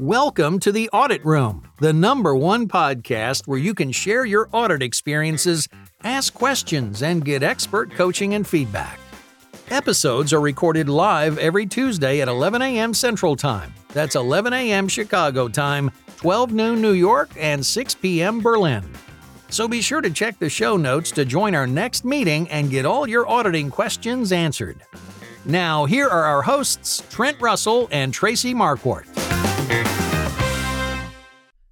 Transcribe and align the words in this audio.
Welcome 0.00 0.60
to 0.60 0.72
the 0.72 0.88
Audit 0.94 1.22
Room, 1.26 1.68
the 1.78 1.92
number 1.92 2.34
one 2.34 2.68
podcast 2.68 3.46
where 3.46 3.58
you 3.58 3.74
can 3.74 3.92
share 3.92 4.24
your 4.24 4.48
audit 4.50 4.82
experiences, 4.82 5.68
ask 6.02 6.32
questions, 6.32 7.02
and 7.02 7.22
get 7.22 7.42
expert 7.42 7.90
coaching 7.90 8.32
and 8.32 8.46
feedback. 8.46 8.98
Episodes 9.68 10.32
are 10.32 10.40
recorded 10.40 10.88
live 10.88 11.36
every 11.36 11.66
Tuesday 11.66 12.22
at 12.22 12.28
11 12.28 12.62
a.m. 12.62 12.94
Central 12.94 13.36
Time. 13.36 13.74
That's 13.88 14.16
11 14.16 14.54
a.m. 14.54 14.88
Chicago 14.88 15.48
time, 15.48 15.90
12 16.16 16.52
noon 16.54 16.80
New 16.80 16.92
York, 16.94 17.28
and 17.36 17.64
6 17.64 17.94
p.m. 17.96 18.40
Berlin. 18.40 18.90
So 19.50 19.68
be 19.68 19.82
sure 19.82 20.00
to 20.00 20.08
check 20.08 20.38
the 20.38 20.48
show 20.48 20.78
notes 20.78 21.10
to 21.10 21.26
join 21.26 21.54
our 21.54 21.66
next 21.66 22.06
meeting 22.06 22.48
and 22.48 22.70
get 22.70 22.86
all 22.86 23.06
your 23.06 23.28
auditing 23.28 23.68
questions 23.68 24.32
answered. 24.32 24.80
Now, 25.44 25.84
here 25.84 26.08
are 26.08 26.24
our 26.24 26.40
hosts, 26.40 27.02
Trent 27.10 27.38
Russell 27.38 27.86
and 27.92 28.14
Tracie 28.14 28.54
Marquardt. 28.54 29.39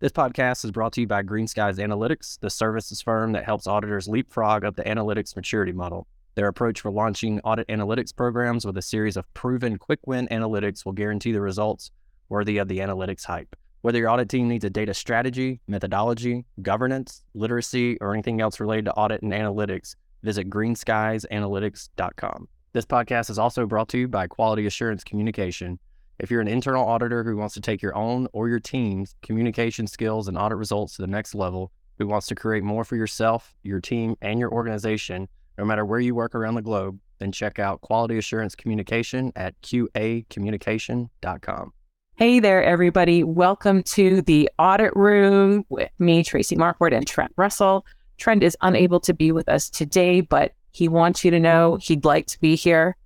This 0.00 0.12
podcast 0.12 0.64
is 0.64 0.70
brought 0.70 0.92
to 0.92 1.00
you 1.00 1.08
by 1.08 1.24
Greenskies 1.24 1.80
Analytics, 1.80 2.38
the 2.38 2.50
services 2.50 3.02
firm 3.02 3.32
that 3.32 3.44
helps 3.44 3.66
auditors 3.66 4.06
leapfrog 4.06 4.64
up 4.64 4.76
the 4.76 4.84
analytics 4.84 5.34
maturity 5.34 5.72
model. 5.72 6.06
Their 6.36 6.46
approach 6.46 6.82
for 6.82 6.92
launching 6.92 7.40
audit 7.40 7.66
analytics 7.66 8.14
programs 8.14 8.64
with 8.64 8.78
a 8.78 8.82
series 8.82 9.16
of 9.16 9.24
proven 9.34 9.76
quick 9.76 9.98
win 10.06 10.28
analytics 10.28 10.84
will 10.84 10.92
guarantee 10.92 11.32
the 11.32 11.40
results 11.40 11.90
worthy 12.28 12.58
of 12.58 12.68
the 12.68 12.78
analytics 12.78 13.24
hype. 13.24 13.56
Whether 13.82 13.98
your 13.98 14.10
audit 14.10 14.28
team 14.28 14.46
needs 14.46 14.64
a 14.64 14.70
data 14.70 14.94
strategy, 14.94 15.60
methodology, 15.66 16.44
governance, 16.62 17.24
literacy, 17.34 17.98
or 18.00 18.14
anything 18.14 18.40
else 18.40 18.60
related 18.60 18.84
to 18.84 18.94
audit 18.94 19.22
and 19.22 19.32
analytics, 19.32 19.96
visit 20.22 20.48
greenskiesanalytics.com. 20.48 22.48
This 22.72 22.86
podcast 22.86 23.30
is 23.30 23.38
also 23.40 23.66
brought 23.66 23.88
to 23.88 23.98
you 23.98 24.06
by 24.06 24.28
Quality 24.28 24.66
Assurance 24.66 25.02
Communication 25.02 25.80
if 26.18 26.30
you're 26.30 26.40
an 26.40 26.48
internal 26.48 26.84
auditor 26.84 27.22
who 27.22 27.36
wants 27.36 27.54
to 27.54 27.60
take 27.60 27.80
your 27.80 27.96
own 27.96 28.26
or 28.32 28.48
your 28.48 28.58
team's 28.58 29.14
communication 29.22 29.86
skills 29.86 30.26
and 30.26 30.36
audit 30.36 30.58
results 30.58 30.96
to 30.96 31.02
the 31.02 31.08
next 31.08 31.32
level, 31.34 31.70
who 31.98 32.08
wants 32.08 32.26
to 32.26 32.34
create 32.34 32.64
more 32.64 32.84
for 32.84 32.96
yourself, 32.96 33.54
your 33.62 33.80
team, 33.80 34.16
and 34.20 34.40
your 34.40 34.52
organization, 34.52 35.28
no 35.56 35.64
matter 35.64 35.84
where 35.84 36.00
you 36.00 36.14
work 36.14 36.34
around 36.34 36.56
the 36.56 36.62
globe, 36.62 36.98
then 37.18 37.32
check 37.32 37.58
out 37.58 37.80
Quality 37.80 38.18
Assurance 38.18 38.54
Communication 38.54 39.32
at 39.36 39.60
qacommunication.com. 39.62 41.72
Hey 42.16 42.40
there, 42.40 42.64
everybody. 42.64 43.22
Welcome 43.22 43.84
to 43.84 44.22
the 44.22 44.50
audit 44.58 44.94
room 44.96 45.64
with 45.68 45.90
me, 46.00 46.24
Tracie 46.24 46.56
Marquardt, 46.56 46.92
and 46.92 47.06
Trent 47.06 47.32
Russell. 47.36 47.86
Trent 48.16 48.42
is 48.42 48.56
unable 48.60 48.98
to 49.00 49.14
be 49.14 49.30
with 49.30 49.48
us 49.48 49.70
today, 49.70 50.20
but 50.20 50.52
he 50.72 50.88
wants 50.88 51.24
you 51.24 51.30
to 51.30 51.38
know 51.38 51.78
he'd 51.80 52.04
like 52.04 52.26
to 52.26 52.40
be 52.40 52.56
here. 52.56 52.96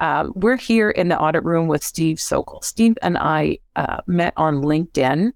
Um, 0.00 0.32
we're 0.34 0.56
here 0.56 0.90
in 0.90 1.08
the 1.08 1.18
audit 1.18 1.44
room 1.44 1.68
with 1.68 1.84
Steve 1.84 2.18
Sokol. 2.18 2.62
Steve 2.62 2.96
and 3.02 3.18
I 3.18 3.58
uh, 3.76 3.98
met 4.06 4.32
on 4.36 4.62
LinkedIn, 4.62 5.32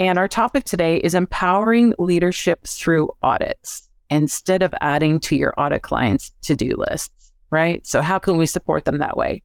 and 0.00 0.18
our 0.18 0.26
topic 0.26 0.64
today 0.64 0.96
is 0.96 1.14
empowering 1.14 1.94
leadership 2.00 2.66
through 2.66 3.10
audits 3.22 3.88
instead 4.10 4.62
of 4.62 4.74
adding 4.80 5.20
to 5.20 5.36
your 5.36 5.54
audit 5.56 5.82
clients' 5.82 6.32
to 6.42 6.56
do 6.56 6.74
lists, 6.76 7.32
right? 7.50 7.86
So, 7.86 8.02
how 8.02 8.18
can 8.18 8.38
we 8.38 8.46
support 8.46 8.84
them 8.84 8.98
that 8.98 9.16
way? 9.16 9.42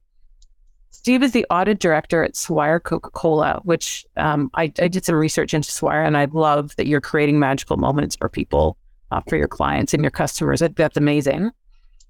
Steve 0.90 1.22
is 1.22 1.32
the 1.32 1.46
audit 1.50 1.78
director 1.78 2.24
at 2.24 2.34
Swire 2.34 2.80
Coca 2.80 3.10
Cola, 3.10 3.60
which 3.62 4.04
um, 4.16 4.50
I, 4.54 4.72
I, 4.80 4.88
did 4.88 5.04
some 5.04 5.16
research 5.16 5.54
into 5.54 5.70
Swire, 5.70 6.02
and 6.02 6.16
I 6.16 6.24
love 6.24 6.74
that 6.76 6.86
you're 6.86 7.00
creating 7.00 7.38
magical 7.38 7.76
moments 7.76 8.16
for 8.16 8.28
people, 8.28 8.76
uh, 9.12 9.20
for 9.28 9.36
your 9.36 9.48
clients 9.48 9.94
and 9.94 10.02
your 10.02 10.10
customers. 10.10 10.62
That's 10.74 10.96
amazing. 10.96 11.52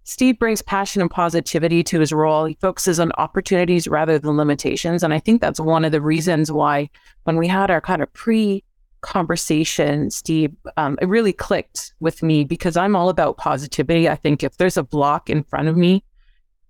Steve 0.04 0.38
brings 0.38 0.60
passion 0.60 1.00
and 1.00 1.10
positivity 1.10 1.82
to 1.82 1.98
his 1.98 2.12
role. 2.12 2.44
He 2.44 2.58
focuses 2.60 3.00
on 3.00 3.10
opportunities 3.16 3.88
rather 3.88 4.18
than 4.18 4.36
limitations. 4.36 5.02
And 5.02 5.14
I 5.14 5.18
think 5.18 5.40
that's 5.40 5.58
one 5.58 5.84
of 5.84 5.92
the 5.92 6.00
reasons 6.02 6.52
why, 6.52 6.90
when 7.24 7.36
we 7.36 7.48
had 7.48 7.70
our 7.70 7.80
kind 7.80 8.02
of 8.02 8.12
pre 8.12 8.62
conversation, 9.00 10.10
Steve, 10.10 10.54
um, 10.76 10.98
it 11.00 11.06
really 11.06 11.32
clicked 11.32 11.94
with 12.00 12.22
me 12.22 12.44
because 12.44 12.76
I'm 12.76 12.94
all 12.94 13.08
about 13.08 13.38
positivity. 13.38 14.08
I 14.08 14.16
think 14.16 14.42
if 14.42 14.58
there's 14.58 14.76
a 14.76 14.82
block 14.82 15.30
in 15.30 15.42
front 15.42 15.68
of 15.68 15.76
me, 15.76 16.04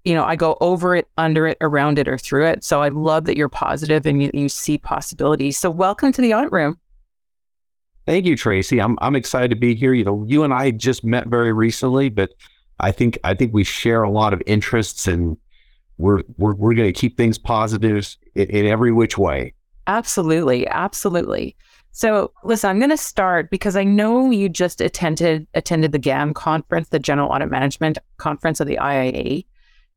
you 0.04 0.14
know, 0.14 0.24
I 0.24 0.36
go 0.36 0.56
over 0.60 0.94
it, 0.94 1.08
under 1.18 1.48
it, 1.48 1.58
around 1.60 1.98
it, 1.98 2.06
or 2.06 2.18
through 2.18 2.46
it. 2.46 2.62
So 2.62 2.82
I 2.82 2.88
love 2.88 3.24
that 3.24 3.36
you're 3.36 3.48
positive 3.48 4.06
and 4.06 4.22
you, 4.22 4.30
you 4.32 4.48
see 4.48 4.78
possibilities. 4.78 5.58
So 5.58 5.70
welcome 5.70 6.12
to 6.12 6.20
the 6.22 6.34
audit 6.34 6.52
room. 6.52 6.78
Thank 8.06 8.26
you, 8.26 8.36
Tracie. 8.36 8.80
I'm 8.80 8.98
I'm 9.00 9.16
excited 9.16 9.48
to 9.48 9.56
be 9.56 9.74
here. 9.74 9.94
You 9.94 10.04
know, 10.04 10.24
you 10.28 10.44
and 10.44 10.52
I 10.52 10.72
just 10.72 11.04
met 11.04 11.26
very 11.28 11.54
recently, 11.54 12.10
but 12.10 12.30
I 12.80 12.92
think 12.92 13.18
I 13.24 13.34
think 13.34 13.54
we 13.54 13.64
share 13.64 14.02
a 14.02 14.10
lot 14.10 14.32
of 14.32 14.42
interests, 14.46 15.06
and 15.06 15.36
we're 15.98 16.22
we're 16.36 16.54
we're 16.54 16.74
going 16.74 16.92
to 16.92 16.98
keep 16.98 17.16
things 17.16 17.38
positive 17.38 18.16
in, 18.34 18.50
in 18.50 18.66
every 18.66 18.92
which 18.92 19.16
way. 19.16 19.54
Absolutely, 19.86 20.66
absolutely. 20.68 21.56
So, 21.92 22.32
listen, 22.42 22.70
I'm 22.70 22.78
going 22.78 22.90
to 22.90 22.96
start 22.96 23.50
because 23.50 23.76
I 23.76 23.84
know 23.84 24.30
you 24.30 24.48
just 24.48 24.80
attended 24.80 25.46
attended 25.54 25.92
the 25.92 25.98
GAM 25.98 26.34
conference, 26.34 26.88
the 26.88 26.98
General 26.98 27.30
Audit 27.30 27.50
Management 27.50 27.98
Conference 28.16 28.58
of 28.58 28.66
the 28.66 28.78
IIA, 28.78 29.44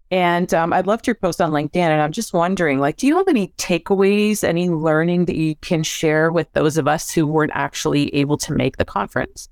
and 0.10 0.54
um, 0.54 0.74
I 0.74 0.82
loved 0.82 1.06
your 1.06 1.16
post 1.16 1.42
on 1.42 1.52
LinkedIn. 1.52 1.76
And 1.78 2.02
I'm 2.02 2.12
just 2.12 2.34
wondering, 2.34 2.80
like, 2.80 2.98
do 2.98 3.08
you 3.08 3.18
have 3.18 3.28
any 3.28 3.50
takeaways, 3.58 4.44
any 4.44 4.70
learning 4.70 5.26
that 5.26 5.36
you 5.36 5.56
can 5.56 5.84
share 5.84 6.32
with 6.32 6.52
those 6.54 6.78
of 6.78 6.88
us 6.88 7.12
who 7.12 7.28
weren't 7.28 7.52
actually 7.54 8.14
able 8.16 8.38
to 8.38 8.54
make 8.54 8.78
the 8.78 8.86
conference? 8.86 9.50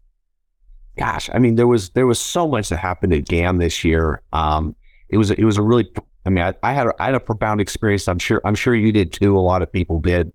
Gosh, 0.97 1.29
I 1.33 1.39
mean, 1.39 1.55
there 1.55 1.67
was 1.67 1.89
there 1.91 2.07
was 2.07 2.19
so 2.19 2.47
much 2.47 2.69
that 2.69 2.77
happened 2.77 3.13
at 3.13 3.25
GAM 3.25 3.57
this 3.57 3.83
year. 3.83 4.21
Um, 4.31 4.75
it 5.09 5.17
was 5.17 5.31
it 5.31 5.43
was 5.43 5.57
a 5.57 5.61
really, 5.61 5.89
I 6.25 6.29
mean, 6.29 6.43
I, 6.43 6.53
I 6.63 6.73
had 6.73 6.87
a, 6.87 6.93
I 6.99 7.05
had 7.05 7.15
a 7.15 7.19
profound 7.19 7.59
experience. 7.59 8.07
I'm 8.07 8.19
sure 8.19 8.41
I'm 8.45 8.55
sure 8.55 8.73
you 8.73 8.91
did 8.91 9.11
too. 9.11 9.37
A 9.37 9.39
lot 9.39 9.61
of 9.61 9.71
people 9.71 9.99
did. 9.99 10.31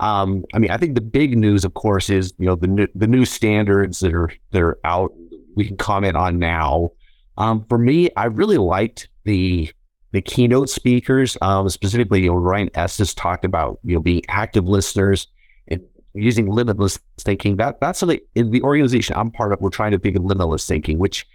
Um, 0.00 0.44
I 0.54 0.58
mean, 0.58 0.70
I 0.70 0.76
think 0.76 0.94
the 0.94 1.00
big 1.00 1.36
news, 1.36 1.64
of 1.64 1.74
course, 1.74 2.10
is 2.10 2.32
you 2.38 2.46
know 2.46 2.54
the 2.54 2.66
new, 2.66 2.86
the 2.94 3.06
new 3.06 3.24
standards 3.24 4.00
that 4.00 4.14
are 4.14 4.30
that 4.52 4.62
are 4.62 4.78
out. 4.84 5.12
We 5.56 5.66
can 5.66 5.76
comment 5.76 6.16
on 6.16 6.38
now. 6.38 6.92
Um, 7.36 7.64
for 7.68 7.78
me, 7.78 8.10
I 8.16 8.26
really 8.26 8.58
liked 8.58 9.08
the 9.24 9.72
the 10.12 10.22
keynote 10.22 10.70
speakers, 10.70 11.36
um, 11.42 11.68
specifically, 11.68 12.22
you 12.22 12.28
know, 12.28 12.36
Ryan 12.36 12.70
Estis 12.70 13.12
talked 13.16 13.44
about 13.44 13.80
you 13.82 13.94
know 13.94 14.00
being 14.00 14.22
active 14.28 14.68
listeners 14.68 15.26
using 16.14 16.48
limitless 16.50 16.98
thinking. 17.18 17.56
That 17.56 17.80
that's 17.80 17.98
something 17.98 18.20
in 18.34 18.50
the 18.50 18.62
organization 18.62 19.16
I'm 19.16 19.30
part 19.30 19.52
of. 19.52 19.60
We're 19.60 19.70
trying 19.70 19.92
to 19.92 19.98
think 19.98 20.16
of 20.16 20.24
limitless 20.24 20.66
thinking, 20.66 20.98
which 20.98 21.26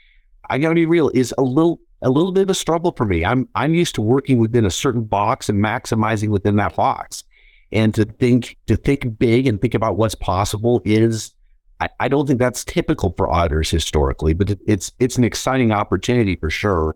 I 0.50 0.58
gotta 0.58 0.76
be 0.76 0.86
real 0.86 1.10
is 1.14 1.34
a 1.38 1.42
little 1.42 1.80
a 2.02 2.10
little 2.10 2.32
bit 2.32 2.44
of 2.44 2.50
a 2.50 2.56
struggle 2.56 2.94
for 2.96 3.06
me. 3.06 3.26
I'm 3.26 3.48
I'm 3.56 3.74
used 3.74 3.96
to 3.96 4.02
working 4.02 4.40
within 4.40 4.66
a 4.66 4.72
certain 4.72 5.04
box 5.04 5.50
and 5.50 5.64
maximizing 5.64 6.30
within 6.30 6.56
that 6.58 6.76
box. 6.76 7.24
And 7.72 7.94
to 7.96 8.06
think 8.06 8.58
to 8.68 8.76
think 8.76 9.20
big 9.20 9.46
and 9.46 9.62
think 9.62 9.74
about 9.74 9.98
what's 9.98 10.16
possible 10.16 10.82
is 10.86 11.34
I, 11.80 11.90
I 12.00 12.08
don't 12.08 12.28
think 12.28 12.40
that's 12.40 12.64
typical 12.64 13.14
for 13.16 13.30
auditors 13.30 13.70
historically, 13.70 14.34
but 14.34 14.50
it, 14.50 14.60
it's 14.68 14.92
it's 15.00 15.18
an 15.18 15.24
exciting 15.24 15.72
opportunity 15.72 16.36
for 16.36 16.50
sure. 16.50 16.96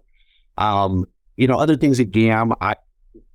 Um, 0.57 1.05
you 1.35 1.47
know, 1.47 1.57
other 1.57 1.75
things 1.75 1.99
at 1.99 2.11
GAM, 2.11 2.53
I 2.61 2.75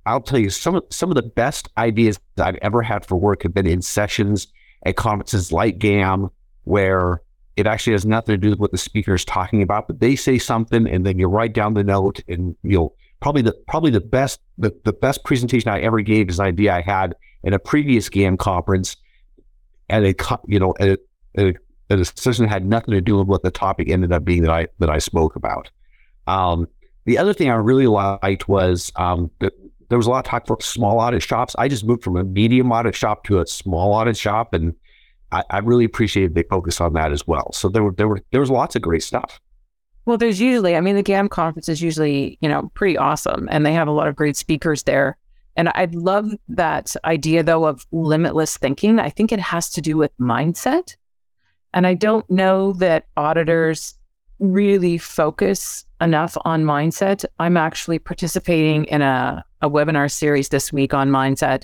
I'll 0.05 0.21
tell 0.21 0.39
you 0.39 0.49
some 0.49 0.75
of 0.75 0.83
some 0.89 1.09
of 1.09 1.15
the 1.15 1.23
best 1.23 1.69
ideas 1.77 2.19
I've 2.37 2.57
ever 2.61 2.81
had 2.81 3.05
for 3.05 3.15
work 3.15 3.43
have 3.43 3.53
been 3.53 3.67
in 3.67 3.81
sessions 3.81 4.47
at 4.85 4.95
conferences 4.95 5.51
like 5.51 5.77
GAM, 5.77 6.29
where 6.63 7.21
it 7.57 7.67
actually 7.67 7.93
has 7.93 8.05
nothing 8.05 8.33
to 8.33 8.37
do 8.37 8.49
with 8.51 8.59
what 8.59 8.71
the 8.71 8.77
speaker 8.77 9.13
is 9.13 9.25
talking 9.25 9.61
about, 9.61 9.87
but 9.87 9.99
they 9.99 10.15
say 10.15 10.37
something 10.37 10.87
and 10.87 11.05
then 11.05 11.19
you 11.19 11.27
write 11.27 11.53
down 11.53 11.73
the 11.73 11.83
note 11.83 12.21
and 12.27 12.55
you'll 12.63 12.95
probably 13.19 13.41
the 13.41 13.53
probably 13.67 13.91
the 13.91 13.99
best 13.99 14.39
the, 14.57 14.73
the 14.85 14.93
best 14.93 15.23
presentation 15.25 15.69
I 15.69 15.81
ever 15.81 15.99
gave 16.01 16.29
is 16.29 16.39
an 16.39 16.45
idea 16.45 16.73
I 16.73 16.81
had 16.81 17.15
in 17.43 17.53
a 17.53 17.59
previous 17.59 18.07
GAM 18.07 18.37
conference 18.37 18.95
and 19.89 20.05
a 20.05 20.15
you 20.47 20.59
know 20.59 20.73
at 20.79 20.99
a, 21.37 21.53
at 21.89 21.99
a, 21.99 22.05
session 22.05 22.45
that 22.45 22.49
had 22.49 22.65
nothing 22.65 22.93
to 22.93 23.01
do 23.01 23.17
with 23.17 23.27
what 23.27 23.43
the 23.43 23.51
topic 23.51 23.89
ended 23.89 24.13
up 24.13 24.23
being 24.23 24.43
that 24.43 24.51
I 24.51 24.67
that 24.79 24.89
I 24.89 24.99
spoke 24.99 25.35
about. 25.35 25.69
Um, 26.27 26.67
the 27.05 27.17
other 27.17 27.33
thing 27.33 27.49
I 27.49 27.55
really 27.55 27.87
liked 27.87 28.47
was 28.47 28.91
um, 28.95 29.31
there 29.89 29.97
was 29.97 30.07
a 30.07 30.09
lot 30.09 30.25
of 30.25 30.29
talk 30.29 30.47
for 30.47 30.57
small 30.61 30.99
audit 30.99 31.21
shops. 31.21 31.55
I 31.57 31.67
just 31.67 31.83
moved 31.83 32.03
from 32.03 32.15
a 32.15 32.23
medium 32.23 32.71
audit 32.71 32.95
shop 32.95 33.23
to 33.25 33.39
a 33.39 33.47
small 33.47 33.93
audit 33.93 34.17
shop, 34.17 34.53
and 34.53 34.73
I, 35.31 35.43
I 35.49 35.57
really 35.59 35.85
appreciated 35.85 36.35
they 36.35 36.43
focus 36.43 36.79
on 36.79 36.93
that 36.93 37.11
as 37.11 37.27
well. 37.27 37.51
So 37.53 37.69
there 37.69 37.83
were 37.83 37.91
there 37.91 38.07
were 38.07 38.21
there 38.31 38.39
was 38.39 38.49
lots 38.49 38.75
of 38.75 38.81
great 38.81 39.03
stuff. 39.03 39.39
Well, 40.05 40.17
there's 40.17 40.41
usually, 40.41 40.75
I 40.75 40.81
mean, 40.81 40.95
the 40.95 41.03
GAM 41.03 41.29
conference 41.29 41.69
is 41.69 41.83
usually, 41.83 42.39
you 42.41 42.49
know, 42.49 42.71
pretty 42.73 42.97
awesome, 42.97 43.47
and 43.51 43.65
they 43.65 43.73
have 43.73 43.87
a 43.87 43.91
lot 43.91 44.07
of 44.07 44.15
great 44.15 44.37
speakers 44.37 44.83
there. 44.83 45.17
And 45.55 45.69
I 45.69 45.87
love 45.91 46.31
that 46.47 46.95
idea, 47.03 47.43
though, 47.43 47.65
of 47.65 47.85
limitless 47.91 48.57
thinking. 48.57 48.97
I 48.97 49.09
think 49.09 49.31
it 49.31 49.39
has 49.39 49.69
to 49.71 49.81
do 49.81 49.97
with 49.97 50.17
mindset. 50.17 50.95
And 51.73 51.85
I 51.85 51.95
don't 51.95 52.27
know 52.29 52.73
that 52.73 53.07
auditors 53.17 53.95
really 54.39 54.97
focus 54.97 55.85
enough 56.01 56.37
on 56.45 56.63
mindset. 56.63 57.25
I'm 57.39 57.57
actually 57.57 57.99
participating 57.99 58.85
in 58.85 59.01
a, 59.01 59.43
a 59.61 59.69
webinar 59.69 60.11
series 60.11 60.49
this 60.49 60.71
week 60.71 60.93
on 60.93 61.09
mindset. 61.09 61.63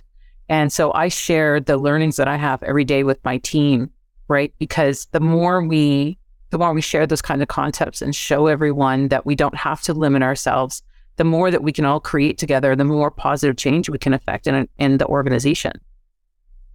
And 0.50 0.72
so 0.72 0.94
I 0.94 1.08
share 1.08 1.60
the 1.60 1.78
learnings 1.78 2.18
that 2.18 2.28
I 2.28 2.36
have 2.36 2.62
every 2.64 2.84
day 2.84 3.04
with 3.04 3.24
my 3.26 3.38
team, 3.38 3.90
right? 4.28 4.54
Because 4.60 5.08
the 5.12 5.20
more 5.20 5.64
we 5.64 6.18
the 6.52 6.60
more 6.60 6.74
we 6.74 6.82
share 6.82 7.06
those 7.06 7.24
kind 7.24 7.42
of 7.42 7.48
concepts 7.48 8.02
and 8.02 8.16
show 8.16 8.48
everyone 8.48 9.10
that 9.10 9.26
we 9.26 9.36
don't 9.36 9.56
have 9.56 9.82
to 9.82 9.94
limit 9.94 10.22
ourselves, 10.22 10.84
the 11.18 11.24
more 11.24 11.52
that 11.52 11.64
we 11.64 11.74
can 11.74 11.86
all 11.86 12.00
create 12.00 12.38
together, 12.38 12.76
the 12.76 12.86
more 12.86 13.12
positive 13.12 13.58
change 13.58 13.90
we 13.90 13.98
can 13.98 14.14
affect 14.14 14.48
in, 14.48 14.70
in 14.78 14.98
the 14.98 15.08
organization. 15.08 15.74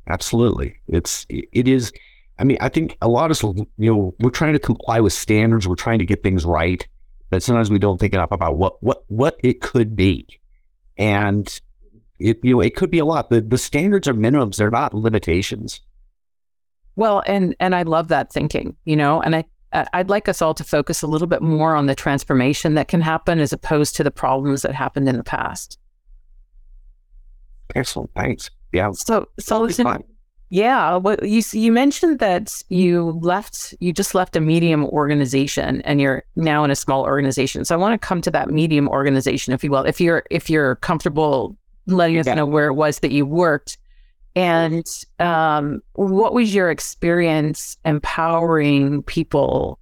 Absolutely. 0.06 0.76
It's, 0.88 1.24
it 1.30 1.68
is, 1.68 1.92
I 2.38 2.44
mean, 2.44 2.58
I 2.60 2.68
think 2.68 2.98
a 3.00 3.08
lot 3.08 3.26
of 3.26 3.30
us, 3.30 3.42
you 3.42 3.66
know, 3.78 4.14
we're 4.18 4.30
trying 4.30 4.52
to 4.52 4.58
comply 4.58 5.00
with 5.00 5.12
standards. 5.12 5.68
We're 5.68 5.76
trying 5.76 6.00
to 6.00 6.06
get 6.06 6.22
things 6.22 6.44
right, 6.44 6.86
but 7.30 7.42
sometimes 7.42 7.70
we 7.70 7.78
don't 7.78 7.98
think 7.98 8.12
enough 8.12 8.32
about 8.32 8.56
what, 8.56 8.82
what, 8.82 9.04
what 9.08 9.38
it 9.42 9.60
could 9.60 9.96
be. 9.96 10.26
And 10.96 11.60
it, 12.18 12.38
you 12.42 12.54
know, 12.54 12.60
it 12.60 12.76
could 12.76 12.90
be 12.90 12.98
a 12.98 13.04
lot. 13.04 13.30
The, 13.30 13.40
the 13.40 13.56
standards 13.56 14.06
are 14.08 14.14
minimums. 14.14 14.56
They're 14.56 14.70
not 14.70 14.92
limitations. 14.92 15.80
Well, 16.96 17.22
and, 17.26 17.56
and 17.60 17.74
I 17.74 17.82
love 17.82 18.08
that 18.08 18.32
thinking, 18.32 18.76
you 18.84 18.96
know, 18.96 19.22
and 19.22 19.36
I, 19.36 19.44
I'd 19.72 20.10
like 20.10 20.28
us 20.28 20.42
all 20.42 20.52
to 20.54 20.64
focus 20.64 21.00
a 21.02 21.06
little 21.06 21.28
bit 21.28 21.40
more 21.40 21.76
on 21.76 21.86
the 21.86 21.94
transformation 21.94 22.74
that 22.74 22.88
can 22.88 23.00
happen 23.00 23.38
as 23.38 23.52
opposed 23.52 23.96
to 23.96 24.04
the 24.04 24.10
problems 24.10 24.62
that 24.62 24.74
happened 24.74 25.08
in 25.08 25.16
the 25.16 25.24
past. 25.24 25.78
Excellent. 27.74 28.10
Thanks. 28.14 28.50
Yeah. 28.72 28.90
So, 28.92 29.28
so 29.38 29.60
listen, 29.60 29.86
yeah. 30.50 30.96
Well, 30.96 31.16
you 31.22 31.42
you 31.52 31.70
mentioned 31.70 32.18
that 32.18 32.62
you 32.68 33.18
left, 33.22 33.72
you 33.78 33.92
just 33.92 34.16
left 34.16 34.34
a 34.34 34.40
medium 34.40 34.84
organization, 34.86 35.80
and 35.82 36.00
you're 36.00 36.24
now 36.34 36.64
in 36.64 36.72
a 36.72 36.76
small 36.76 37.04
organization. 37.04 37.64
So 37.64 37.74
I 37.74 37.78
want 37.78 38.00
to 38.00 38.06
come 38.06 38.20
to 38.22 38.32
that 38.32 38.50
medium 38.50 38.88
organization, 38.88 39.54
if 39.54 39.62
you 39.62 39.70
will, 39.70 39.84
if 39.84 40.00
you're 40.00 40.24
if 40.28 40.50
you're 40.50 40.74
comfortable 40.76 41.56
letting 41.86 42.18
us 42.18 42.26
know 42.26 42.46
where 42.46 42.66
it 42.66 42.74
was 42.74 42.98
that 42.98 43.12
you 43.12 43.24
worked, 43.24 43.78
and 44.34 44.84
um, 45.20 45.82
what 45.92 46.34
was 46.34 46.52
your 46.52 46.68
experience 46.68 47.76
empowering 47.84 49.04
people 49.04 49.78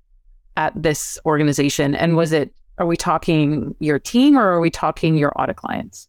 at 0.58 0.74
this 0.80 1.18
organization, 1.24 1.94
and 1.94 2.14
was 2.14 2.32
it? 2.32 2.52
Are 2.76 2.86
we 2.86 2.96
talking 2.96 3.74
your 3.80 3.98
team, 3.98 4.38
or 4.38 4.46
are 4.48 4.60
we 4.60 4.70
talking 4.70 5.16
your 5.16 5.32
audit 5.34 5.56
clients? 5.56 6.08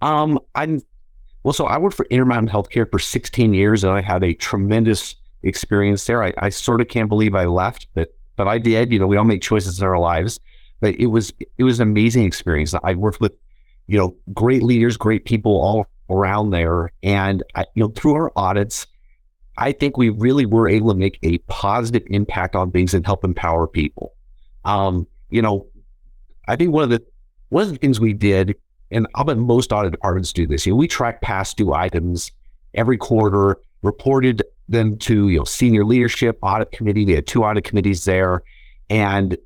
Um, 0.00 0.38
I'm 0.54 0.80
well, 1.42 1.52
so 1.52 1.66
I 1.66 1.78
worked 1.78 1.96
for 1.96 2.06
Intermountain 2.10 2.48
Healthcare 2.48 2.90
for 2.90 2.98
16 2.98 3.54
years, 3.54 3.84
and 3.84 3.92
I 3.92 4.00
had 4.00 4.24
a 4.24 4.34
tremendous 4.34 5.14
experience 5.42 6.04
there. 6.06 6.22
I, 6.22 6.32
I 6.38 6.48
sort 6.48 6.80
of 6.80 6.88
can't 6.88 7.08
believe 7.08 7.34
I 7.34 7.44
left, 7.44 7.86
but 7.94 8.14
but 8.36 8.48
I 8.48 8.58
did. 8.58 8.92
You 8.92 8.98
know, 8.98 9.06
we 9.06 9.16
all 9.16 9.24
make 9.24 9.42
choices 9.42 9.80
in 9.80 9.86
our 9.86 9.98
lives, 9.98 10.40
but 10.80 10.94
it 10.96 11.06
was 11.06 11.32
it 11.56 11.64
was 11.64 11.80
an 11.80 11.88
amazing 11.88 12.24
experience. 12.24 12.74
I 12.82 12.94
worked 12.94 13.20
with 13.20 13.32
you 13.86 13.98
know 13.98 14.16
great 14.32 14.62
leaders, 14.62 14.96
great 14.96 15.24
people 15.24 15.52
all 15.52 15.86
around 16.10 16.50
there, 16.50 16.92
and 17.02 17.42
I, 17.54 17.66
you 17.74 17.82
know 17.82 17.88
through 17.90 18.14
our 18.14 18.32
audits, 18.36 18.86
I 19.56 19.72
think 19.72 19.96
we 19.96 20.10
really 20.10 20.46
were 20.46 20.68
able 20.68 20.92
to 20.92 20.98
make 20.98 21.18
a 21.22 21.38
positive 21.48 22.02
impact 22.06 22.56
on 22.56 22.70
things 22.70 22.94
and 22.94 23.04
help 23.04 23.24
empower 23.24 23.66
people. 23.66 24.14
Um, 24.64 25.06
you 25.30 25.42
know, 25.42 25.66
I 26.46 26.56
think 26.56 26.72
one 26.72 26.84
of 26.84 26.90
the 26.90 27.04
one 27.48 27.64
of 27.64 27.70
the 27.70 27.76
things 27.76 28.00
we 28.00 28.12
did 28.12 28.54
and 28.90 29.06
I'll 29.14 29.24
bet 29.24 29.38
most 29.38 29.72
audit 29.72 29.92
departments 29.92 30.32
do 30.32 30.46
this. 30.46 30.66
You 30.66 30.72
know, 30.72 30.76
we 30.76 30.88
track 30.88 31.20
past 31.20 31.56
due 31.56 31.72
items 31.72 32.32
every 32.74 32.96
quarter, 32.96 33.58
reported 33.82 34.42
them 34.68 34.98
to 34.98 35.28
you 35.28 35.38
know 35.38 35.44
senior 35.44 35.84
leadership, 35.84 36.38
audit 36.42 36.72
committee. 36.72 37.04
They 37.04 37.14
had 37.14 37.26
two 37.26 37.44
audit 37.44 37.64
committees 37.64 38.04
there, 38.04 38.42
and 38.90 39.36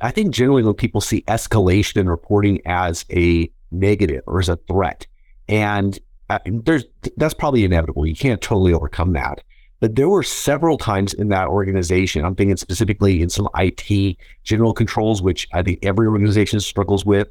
I 0.00 0.10
think 0.10 0.34
generally 0.34 0.62
when 0.62 0.74
people 0.74 1.00
see 1.00 1.22
escalation 1.22 1.96
in 1.96 2.08
reporting 2.08 2.60
as 2.66 3.04
a 3.10 3.50
negative 3.70 4.22
or 4.26 4.40
as 4.40 4.48
a 4.48 4.56
threat, 4.68 5.06
and 5.48 5.98
uh, 6.30 6.38
there's 6.46 6.84
that's 7.16 7.34
probably 7.34 7.64
inevitable. 7.64 8.06
You 8.06 8.16
can't 8.16 8.40
totally 8.40 8.72
overcome 8.72 9.12
that. 9.12 9.42
But 9.80 9.96
there 9.96 10.08
were 10.08 10.22
several 10.22 10.78
times 10.78 11.12
in 11.12 11.28
that 11.28 11.48
organization. 11.48 12.24
I'm 12.24 12.34
thinking 12.34 12.56
specifically 12.56 13.20
in 13.20 13.28
some 13.28 13.48
IT 13.56 14.16
general 14.42 14.72
controls, 14.72 15.20
which 15.20 15.46
I 15.52 15.62
think 15.62 15.80
every 15.82 16.06
organization 16.06 16.60
struggles 16.60 17.04
with 17.04 17.28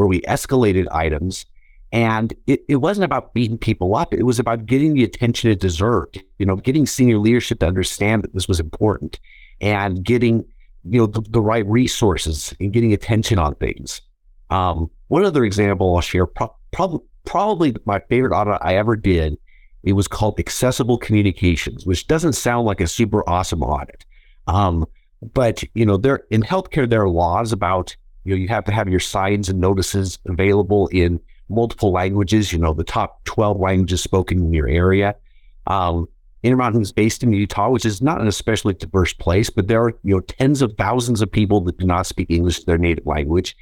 where 0.00 0.08
we 0.08 0.22
escalated 0.22 0.86
items. 0.90 1.44
And 1.92 2.32
it, 2.46 2.64
it 2.70 2.76
wasn't 2.76 3.04
about 3.04 3.34
beating 3.34 3.58
people 3.58 3.94
up. 3.94 4.14
It 4.14 4.22
was 4.22 4.38
about 4.38 4.64
getting 4.64 4.94
the 4.94 5.04
attention 5.04 5.50
it 5.50 5.60
deserved, 5.60 6.24
you 6.38 6.46
know, 6.46 6.56
getting 6.56 6.86
senior 6.86 7.18
leadership 7.18 7.58
to 7.60 7.66
understand 7.66 8.22
that 8.22 8.32
this 8.32 8.48
was 8.48 8.60
important 8.60 9.20
and 9.60 10.02
getting, 10.02 10.42
you 10.88 11.00
know, 11.00 11.06
the, 11.06 11.20
the 11.28 11.42
right 11.42 11.66
resources 11.66 12.54
and 12.60 12.72
getting 12.72 12.94
attention 12.94 13.38
on 13.38 13.54
things. 13.56 14.00
Um, 14.48 14.90
one 15.08 15.22
other 15.22 15.44
example 15.44 15.94
I'll 15.94 16.00
share, 16.00 16.24
pro- 16.24 16.56
pro- 16.70 17.04
probably 17.26 17.76
my 17.84 18.00
favorite 18.08 18.34
audit 18.34 18.58
I 18.62 18.76
ever 18.76 18.96
did, 18.96 19.36
it 19.82 19.92
was 19.92 20.08
called 20.08 20.40
Accessible 20.40 20.96
Communications, 20.96 21.84
which 21.84 22.06
doesn't 22.06 22.32
sound 22.32 22.66
like 22.66 22.80
a 22.80 22.86
super 22.88 23.28
awesome 23.28 23.62
audit. 23.62 24.06
Um, 24.46 24.86
but, 25.34 25.62
you 25.74 25.84
know, 25.84 25.98
there 25.98 26.22
in 26.30 26.42
healthcare, 26.42 26.88
there 26.88 27.02
are 27.02 27.10
laws 27.10 27.52
about 27.52 27.94
you 28.24 28.34
know, 28.34 28.40
you 28.40 28.48
have 28.48 28.64
to 28.64 28.72
have 28.72 28.88
your 28.88 29.00
signs 29.00 29.48
and 29.48 29.60
notices 29.60 30.18
available 30.26 30.88
in 30.88 31.20
multiple 31.48 31.90
languages, 31.90 32.52
you 32.52 32.58
know, 32.58 32.72
the 32.72 32.84
top 32.84 33.24
12 33.24 33.58
languages 33.58 34.02
spoken 34.02 34.38
in 34.38 34.52
your 34.52 34.68
area. 34.68 35.14
Um, 35.66 36.06
Intermountain 36.42 36.80
is 36.80 36.92
based 36.92 37.22
in 37.22 37.32
Utah, 37.32 37.68
which 37.68 37.84
is 37.84 38.00
not 38.00 38.20
an 38.20 38.26
especially 38.26 38.72
diverse 38.72 39.12
place, 39.12 39.50
but 39.50 39.68
there 39.68 39.82
are, 39.82 39.92
you 40.02 40.14
know, 40.14 40.20
tens 40.20 40.62
of 40.62 40.74
thousands 40.78 41.20
of 41.20 41.30
people 41.30 41.60
that 41.62 41.76
do 41.76 41.84
not 41.86 42.06
speak 42.06 42.30
English 42.30 42.64
their 42.64 42.78
native 42.78 43.04
language. 43.06 43.56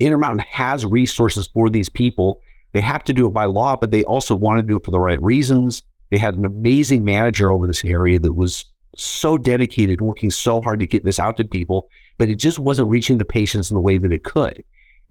Intermountain 0.00 0.44
has 0.50 0.86
resources 0.86 1.46
for 1.48 1.68
these 1.68 1.88
people. 1.88 2.40
They 2.72 2.80
have 2.80 3.04
to 3.04 3.12
do 3.12 3.26
it 3.26 3.30
by 3.30 3.44
law, 3.44 3.76
but 3.76 3.90
they 3.90 4.02
also 4.04 4.34
want 4.34 4.58
to 4.58 4.62
do 4.62 4.76
it 4.76 4.84
for 4.84 4.90
the 4.92 5.00
right 5.00 5.22
reasons. 5.22 5.82
They 6.10 6.18
had 6.18 6.36
an 6.36 6.44
amazing 6.44 7.04
manager 7.04 7.50
over 7.50 7.66
this 7.66 7.84
area 7.84 8.18
that 8.18 8.32
was 8.32 8.64
so 8.96 9.38
dedicated, 9.38 10.00
working 10.00 10.30
so 10.30 10.60
hard 10.60 10.80
to 10.80 10.86
get 10.86 11.04
this 11.04 11.18
out 11.18 11.36
to 11.36 11.44
people 11.44 11.88
but 12.18 12.28
it 12.28 12.36
just 12.36 12.58
wasn't 12.58 12.88
reaching 12.88 13.18
the 13.18 13.24
patients 13.24 13.70
in 13.70 13.74
the 13.74 13.80
way 13.80 13.98
that 13.98 14.12
it 14.12 14.24
could. 14.24 14.62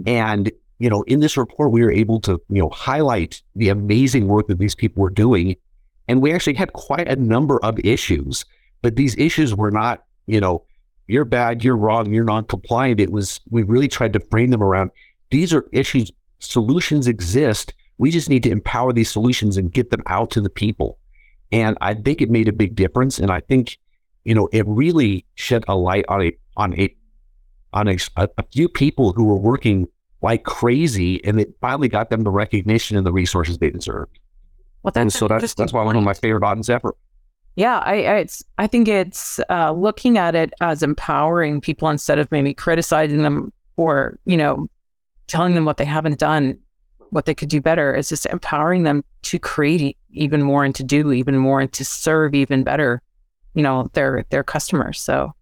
And, 0.05 0.51
you 0.79 0.89
know, 0.89 1.03
in 1.03 1.19
this 1.19 1.37
report, 1.37 1.71
we 1.71 1.83
were 1.83 1.91
able 1.91 2.19
to, 2.21 2.41
you 2.49 2.61
know, 2.61 2.69
highlight 2.69 3.41
the 3.55 3.69
amazing 3.69 4.27
work 4.27 4.47
that 4.47 4.59
these 4.59 4.75
people 4.75 5.01
were 5.01 5.09
doing. 5.09 5.55
And 6.07 6.21
we 6.21 6.33
actually 6.33 6.55
had 6.55 6.73
quite 6.73 7.07
a 7.07 7.15
number 7.15 7.63
of 7.63 7.79
issues, 7.79 8.45
but 8.81 8.95
these 8.95 9.17
issues 9.17 9.55
were 9.55 9.71
not, 9.71 10.03
you 10.27 10.39
know, 10.39 10.63
you're 11.07 11.25
bad, 11.25 11.63
you're 11.63 11.77
wrong, 11.77 12.11
you're 12.11 12.23
non-compliant. 12.23 12.99
It 12.99 13.11
was, 13.11 13.39
we 13.49 13.63
really 13.63 13.87
tried 13.87 14.13
to 14.13 14.19
frame 14.19 14.49
them 14.49 14.63
around 14.63 14.91
these 15.31 15.53
are 15.53 15.65
issues, 15.71 16.11
solutions 16.39 17.07
exist. 17.07 17.73
We 17.97 18.11
just 18.11 18.29
need 18.29 18.43
to 18.43 18.51
empower 18.51 18.93
these 18.93 19.09
solutions 19.09 19.57
and 19.57 19.71
get 19.71 19.89
them 19.89 20.03
out 20.07 20.31
to 20.31 20.41
the 20.41 20.49
people. 20.49 20.97
And 21.51 21.77
I 21.81 21.93
think 21.93 22.21
it 22.21 22.29
made 22.29 22.47
a 22.47 22.53
big 22.53 22.75
difference. 22.75 23.19
And 23.19 23.31
I 23.31 23.39
think, 23.39 23.77
you 24.23 24.33
know, 24.33 24.49
it 24.51 24.65
really 24.67 25.25
shed 25.35 25.63
a 25.67 25.75
light 25.75 26.05
on 26.07 26.23
a 26.23 26.37
on 26.57 26.79
a 26.79 26.93
on 27.73 27.87
a, 27.87 27.97
a 28.17 28.43
few 28.51 28.69
people 28.69 29.13
who 29.13 29.25
were 29.25 29.37
working 29.37 29.87
like 30.21 30.43
crazy, 30.43 31.23
and 31.23 31.39
it 31.39 31.53
finally 31.61 31.87
got 31.87 32.09
them 32.09 32.23
the 32.23 32.31
recognition 32.31 32.97
and 32.97 33.05
the 33.05 33.11
resources 33.11 33.59
they 33.59 33.69
deserved. 33.69 34.17
Well, 34.81 34.91
that's 34.91 35.01
and 35.01 35.13
so 35.13 35.27
that's 35.27 35.53
that's 35.53 35.73
why 35.73 35.83
one 35.83 35.95
of 35.95 36.03
my 36.03 36.13
favorite 36.13 36.43
audits 36.43 36.69
ever. 36.69 36.95
Yeah, 37.55 37.79
I, 37.79 38.03
I 38.03 38.15
it's 38.17 38.43
I 38.57 38.67
think 38.67 38.87
it's 38.87 39.39
uh, 39.49 39.71
looking 39.71 40.17
at 40.17 40.35
it 40.35 40.53
as 40.61 40.83
empowering 40.83 41.61
people 41.61 41.89
instead 41.89 42.19
of 42.19 42.31
maybe 42.31 42.53
criticizing 42.53 43.23
them 43.23 43.53
or 43.77 44.19
you 44.25 44.37
know 44.37 44.67
telling 45.27 45.55
them 45.55 45.65
what 45.65 45.77
they 45.77 45.85
haven't 45.85 46.19
done, 46.19 46.57
what 47.09 47.25
they 47.25 47.35
could 47.35 47.49
do 47.49 47.61
better. 47.61 47.95
is 47.95 48.09
just 48.09 48.25
empowering 48.27 48.83
them 48.83 49.03
to 49.23 49.39
create 49.39 49.97
even 50.11 50.41
more 50.41 50.63
and 50.63 50.75
to 50.75 50.83
do 50.83 51.11
even 51.11 51.37
more 51.37 51.59
and 51.61 51.71
to 51.73 51.85
serve 51.85 52.33
even 52.35 52.63
better, 52.63 53.01
you 53.53 53.63
know, 53.63 53.89
their 53.93 54.25
their 54.29 54.43
customers. 54.43 54.99
So 55.01 55.33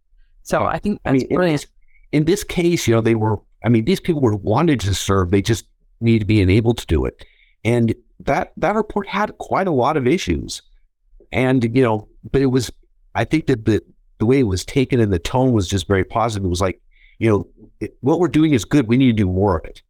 so 0.43 0.65
I 0.65 0.77
think 0.77 1.01
that's 1.03 1.13
I 1.13 1.17
mean, 1.17 1.27
brilliant. 1.29 1.65
In, 2.11 2.19
in 2.19 2.25
this 2.25 2.43
case, 2.43 2.87
you 2.87 2.93
know, 2.93 3.01
they 3.01 3.15
were, 3.15 3.37
I 3.63 3.69
mean, 3.69 3.85
these 3.85 3.99
people 3.99 4.21
were 4.21 4.35
wanted 4.35 4.79
to 4.81 4.93
serve. 4.93 5.31
They 5.31 5.41
just 5.41 5.65
need 6.01 6.19
to 6.19 6.25
be 6.25 6.41
enabled 6.41 6.77
to 6.79 6.85
do 6.85 7.05
it. 7.05 7.25
And 7.63 7.95
that, 8.19 8.51
that 8.57 8.75
report 8.75 9.07
had 9.07 9.37
quite 9.37 9.67
a 9.67 9.71
lot 9.71 9.97
of 9.97 10.05
issues. 10.05 10.61
And, 11.31 11.75
you 11.75 11.81
know, 11.81 12.09
but 12.29 12.41
it 12.41 12.47
was, 12.47 12.71
I 13.15 13.23
think 13.23 13.47
that 13.47 13.65
the, 13.65 13.81
the 14.19 14.25
way 14.25 14.39
it 14.39 14.43
was 14.43 14.65
taken 14.65 14.99
and 14.99 15.11
the 15.11 15.19
tone 15.19 15.53
was 15.53 15.67
just 15.67 15.87
very 15.87 16.03
positive. 16.03 16.45
It 16.45 16.49
was 16.49 16.61
like, 16.61 16.81
you 17.19 17.29
know, 17.29 17.47
it, 17.79 17.95
what 18.01 18.19
we're 18.19 18.27
doing 18.27 18.53
is 18.53 18.65
good. 18.65 18.87
We 18.87 18.97
need 18.97 19.07
to 19.07 19.13
do 19.13 19.25
more 19.25 19.57
of 19.57 19.65
it. 19.65 19.81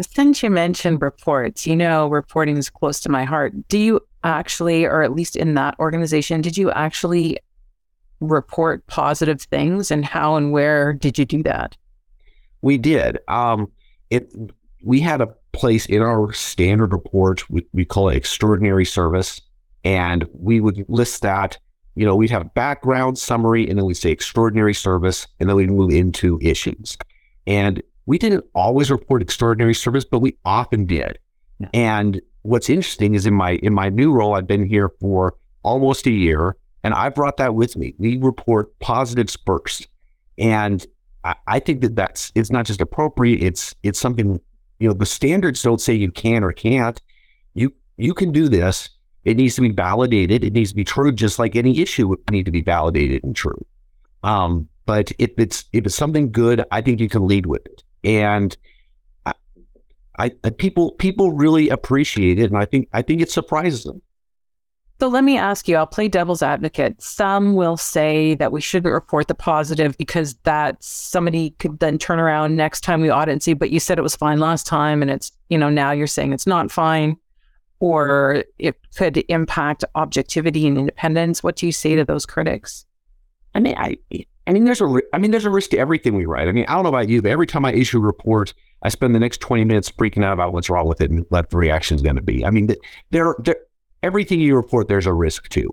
Since 0.00 0.42
you 0.42 0.50
mentioned 0.50 1.00
reports, 1.00 1.66
you 1.66 1.74
know, 1.74 2.08
reporting 2.08 2.58
is 2.58 2.68
close 2.68 3.00
to 3.00 3.08
my 3.08 3.24
heart. 3.24 3.68
Do 3.68 3.78
you 3.78 4.00
actually, 4.24 4.84
or 4.84 5.02
at 5.02 5.12
least 5.12 5.36
in 5.36 5.54
that 5.54 5.78
organization, 5.78 6.42
did 6.42 6.58
you 6.58 6.70
actually 6.72 7.38
report 8.20 8.86
positive 8.86 9.40
things 9.42 9.90
and 9.90 10.04
how 10.04 10.36
and 10.36 10.52
where 10.52 10.92
did 10.92 11.18
you 11.18 11.24
do 11.24 11.42
that? 11.44 11.76
We 12.62 12.78
did. 12.78 13.18
Um, 13.28 13.70
it 14.10 14.32
we 14.82 15.00
had 15.00 15.20
a 15.20 15.28
place 15.52 15.86
in 15.86 16.02
our 16.02 16.32
standard 16.32 16.92
report 16.92 17.48
we, 17.50 17.66
we 17.72 17.84
call 17.84 18.08
it 18.08 18.16
extraordinary 18.16 18.84
service, 18.84 19.40
and 19.84 20.26
we 20.32 20.60
would 20.60 20.84
list 20.88 21.22
that. 21.22 21.58
You 21.94 22.04
know, 22.04 22.14
we'd 22.14 22.30
have 22.30 22.42
a 22.42 22.50
background 22.54 23.18
summary, 23.18 23.68
and 23.68 23.78
then 23.78 23.86
we'd 23.86 23.94
say 23.94 24.10
extraordinary 24.10 24.74
service, 24.74 25.26
and 25.40 25.48
then 25.48 25.56
we'd 25.56 25.70
move 25.70 25.90
into 25.90 26.38
issues. 26.42 26.98
And 27.46 27.82
we 28.06 28.18
didn't 28.18 28.44
always 28.54 28.90
report 28.90 29.22
extraordinary 29.22 29.74
service, 29.74 30.04
but 30.04 30.20
we 30.20 30.36
often 30.44 30.86
did. 30.86 31.18
Yeah. 31.58 31.68
And 31.74 32.20
what's 32.42 32.70
interesting 32.70 33.14
is 33.14 33.26
in 33.26 33.34
my 33.34 33.52
in 33.62 33.74
my 33.74 33.88
new 33.88 34.12
role, 34.12 34.34
I've 34.34 34.46
been 34.46 34.66
here 34.66 34.90
for 35.00 35.36
almost 35.62 36.06
a 36.06 36.10
year, 36.10 36.56
and 36.84 36.94
I 36.94 37.08
brought 37.08 37.36
that 37.38 37.54
with 37.54 37.76
me. 37.76 37.94
We 37.98 38.16
report 38.18 38.78
positives 38.78 39.36
first. 39.44 39.88
And 40.38 40.86
I, 41.24 41.34
I 41.46 41.58
think 41.58 41.80
that 41.80 41.96
that's, 41.96 42.30
it's 42.34 42.50
not 42.50 42.66
just 42.66 42.80
appropriate. 42.80 43.42
It's, 43.42 43.74
it's 43.82 43.98
something, 43.98 44.38
you 44.78 44.88
know, 44.88 44.94
the 44.94 45.06
standards 45.06 45.62
don't 45.62 45.80
say 45.80 45.94
you 45.94 46.12
can 46.12 46.44
or 46.44 46.52
can't. 46.52 47.00
You, 47.54 47.72
you 47.96 48.14
can 48.14 48.30
do 48.30 48.48
this. 48.48 48.90
It 49.24 49.36
needs 49.38 49.56
to 49.56 49.62
be 49.62 49.72
validated. 49.72 50.44
It 50.44 50.52
needs 50.52 50.70
to 50.70 50.76
be 50.76 50.84
true, 50.84 51.10
just 51.10 51.38
like 51.38 51.56
any 51.56 51.80
issue 51.80 52.06
would 52.06 52.30
need 52.30 52.44
to 52.44 52.52
be 52.52 52.60
validated 52.60 53.24
and 53.24 53.34
true. 53.34 53.64
Um, 54.22 54.68
but 54.84 55.10
if 55.18 55.30
it's 55.36 55.64
if 55.72 55.84
it's 55.86 55.96
something 55.96 56.30
good, 56.30 56.64
I 56.70 56.80
think 56.80 57.00
you 57.00 57.08
can 57.08 57.26
lead 57.26 57.46
with 57.46 57.66
it. 57.66 57.82
And 58.06 58.56
I, 59.26 60.30
I 60.44 60.50
people 60.50 60.92
people 60.92 61.32
really 61.32 61.68
appreciate 61.68 62.38
it, 62.38 62.50
and 62.50 62.56
I 62.56 62.64
think 62.64 62.88
I 62.92 63.02
think 63.02 63.20
it 63.20 63.30
surprises 63.30 63.84
them. 63.84 64.00
So 64.98 65.08
let 65.08 65.24
me 65.24 65.36
ask 65.36 65.68
you, 65.68 65.76
I'll 65.76 65.86
play 65.86 66.08
devil's 66.08 66.40
advocate. 66.40 67.02
Some 67.02 67.54
will 67.54 67.76
say 67.76 68.34
that 68.36 68.50
we 68.50 68.62
shouldn't 68.62 68.94
report 68.94 69.28
the 69.28 69.34
positive 69.34 69.94
because 69.98 70.36
that 70.44 70.82
somebody 70.82 71.50
could 71.58 71.80
then 71.80 71.98
turn 71.98 72.18
around 72.18 72.56
next 72.56 72.80
time 72.80 73.02
we 73.02 73.10
audit 73.10 73.32
and 73.32 73.42
see, 73.42 73.52
but 73.52 73.70
you 73.70 73.78
said 73.78 73.98
it 73.98 74.02
was 74.02 74.16
fine 74.16 74.40
last 74.40 74.66
time 74.66 75.02
and 75.02 75.10
it's, 75.10 75.32
you 75.50 75.58
know, 75.58 75.68
now 75.68 75.90
you're 75.90 76.06
saying 76.06 76.32
it's 76.32 76.46
not 76.46 76.70
fine 76.70 77.18
or 77.78 78.42
it 78.58 78.76
could 78.96 79.22
impact 79.28 79.84
objectivity 79.96 80.66
and 80.66 80.78
independence. 80.78 81.42
What 81.42 81.56
do 81.56 81.66
you 81.66 81.72
say 81.72 81.94
to 81.96 82.04
those 82.06 82.24
critics? 82.24 82.86
I 83.54 83.60
mean, 83.60 83.74
I, 83.76 83.98
I 84.46 84.52
mean, 84.52 84.64
there's 84.64 84.80
a, 84.80 85.00
I 85.12 85.18
mean, 85.18 85.32
there's 85.32 85.44
a 85.44 85.50
risk 85.50 85.70
to 85.70 85.78
everything 85.78 86.14
we 86.14 86.24
write. 86.24 86.48
I 86.48 86.52
mean, 86.52 86.66
I 86.68 86.74
don't 86.74 86.84
know 86.84 86.88
about 86.88 87.08
you, 87.08 87.20
but 87.20 87.32
every 87.32 87.46
time 87.46 87.64
I 87.64 87.72
issue 87.72 87.98
a 87.98 88.00
report, 88.00 88.54
I 88.82 88.88
spend 88.88 89.14
the 89.14 89.18
next 89.18 89.40
20 89.40 89.64
minutes 89.64 89.90
freaking 89.90 90.24
out 90.24 90.32
about 90.32 90.52
what's 90.52 90.70
wrong 90.70 90.86
with 90.86 91.00
it 91.00 91.10
and 91.10 91.24
what 91.30 91.50
the 91.50 91.56
reaction 91.56 91.96
is 91.96 92.02
going 92.02 92.16
to 92.16 92.22
be. 92.22 92.44
I 92.44 92.50
mean, 92.50 92.68
there, 93.10 93.34
there, 93.40 93.56
everything 94.02 94.40
you 94.40 94.54
report, 94.54 94.88
there's 94.88 95.06
a 95.06 95.12
risk 95.12 95.48
to. 95.50 95.68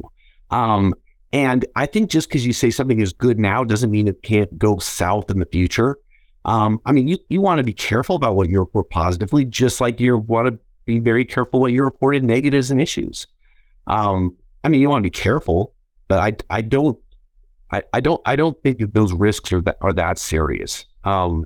Um, 0.49 0.95
and 1.31 1.65
I 1.75 1.85
think 1.85 2.09
just 2.09 2.29
because 2.29 2.45
you 2.45 2.53
say 2.53 2.69
something 2.69 2.99
is 2.99 3.13
good 3.13 3.39
now 3.39 3.63
doesn't 3.63 3.91
mean 3.91 4.07
it 4.07 4.21
can't 4.23 4.57
go 4.57 4.77
south 4.77 5.29
in 5.29 5.39
the 5.39 5.45
future. 5.45 5.97
Um, 6.45 6.79
I 6.85 6.91
mean, 6.91 7.07
you, 7.07 7.17
you 7.29 7.41
want 7.41 7.59
to 7.59 7.63
be 7.63 7.73
careful 7.73 8.15
about 8.15 8.35
what 8.35 8.49
you 8.49 8.59
report 8.59 8.89
positively, 8.89 9.45
just 9.45 9.81
like 9.81 9.99
you 9.99 10.17
want 10.17 10.47
to 10.47 10.59
be 10.85 10.99
very 10.99 11.25
careful 11.25 11.61
what 11.61 11.71
you 11.71 11.83
report 11.83 12.15
in 12.15 12.27
negatives 12.27 12.69
and 12.69 12.81
issues. 12.81 13.27
Um, 13.87 14.35
I 14.63 14.69
mean, 14.69 14.81
you 14.81 14.89
want 14.89 15.03
to 15.03 15.09
be 15.09 15.11
careful, 15.11 15.73
but 16.07 16.19
I, 16.19 16.55
I 16.55 16.61
don't, 16.61 16.97
I, 17.73 17.83
I 17.93 17.99
don't, 17.99 18.21
I 18.25 18.35
don't 18.35 18.61
think 18.63 18.79
that 18.79 18.93
those 18.93 19.13
risks 19.13 19.51
are 19.51 19.61
that 19.61 19.77
are 19.81 19.93
that 19.93 20.17
serious. 20.17 20.85
Um, 21.03 21.45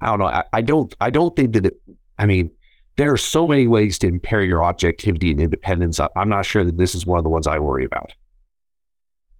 I 0.00 0.06
don't 0.06 0.18
know. 0.18 0.26
I, 0.26 0.44
I 0.52 0.60
don't, 0.62 0.94
I 1.00 1.10
don't 1.10 1.34
think 1.36 1.52
that 1.54 1.66
it, 1.66 1.80
I 2.18 2.26
mean, 2.26 2.50
there 2.96 3.12
are 3.12 3.16
so 3.16 3.48
many 3.48 3.66
ways 3.66 3.98
to 4.00 4.06
impair 4.06 4.42
your 4.42 4.62
objectivity 4.62 5.30
and 5.30 5.40
independence. 5.40 5.98
I'm 6.16 6.28
not 6.28 6.44
sure 6.44 6.64
that 6.64 6.76
this 6.76 6.94
is 6.94 7.06
one 7.06 7.18
of 7.18 7.24
the 7.24 7.30
ones 7.30 7.46
I 7.46 7.58
worry 7.58 7.84
about. 7.84 8.12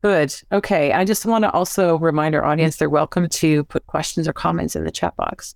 Good. 0.02 0.34
Okay. 0.50 0.92
I 0.92 1.04
just 1.04 1.26
want 1.26 1.44
to 1.44 1.50
also 1.52 1.98
remind 1.98 2.34
our 2.34 2.44
audience 2.44 2.76
they're 2.76 2.90
welcome 2.90 3.28
to 3.28 3.64
put 3.64 3.86
questions 3.86 4.26
or 4.26 4.32
comments 4.32 4.74
in 4.74 4.84
the 4.84 4.90
chat 4.90 5.14
box. 5.16 5.54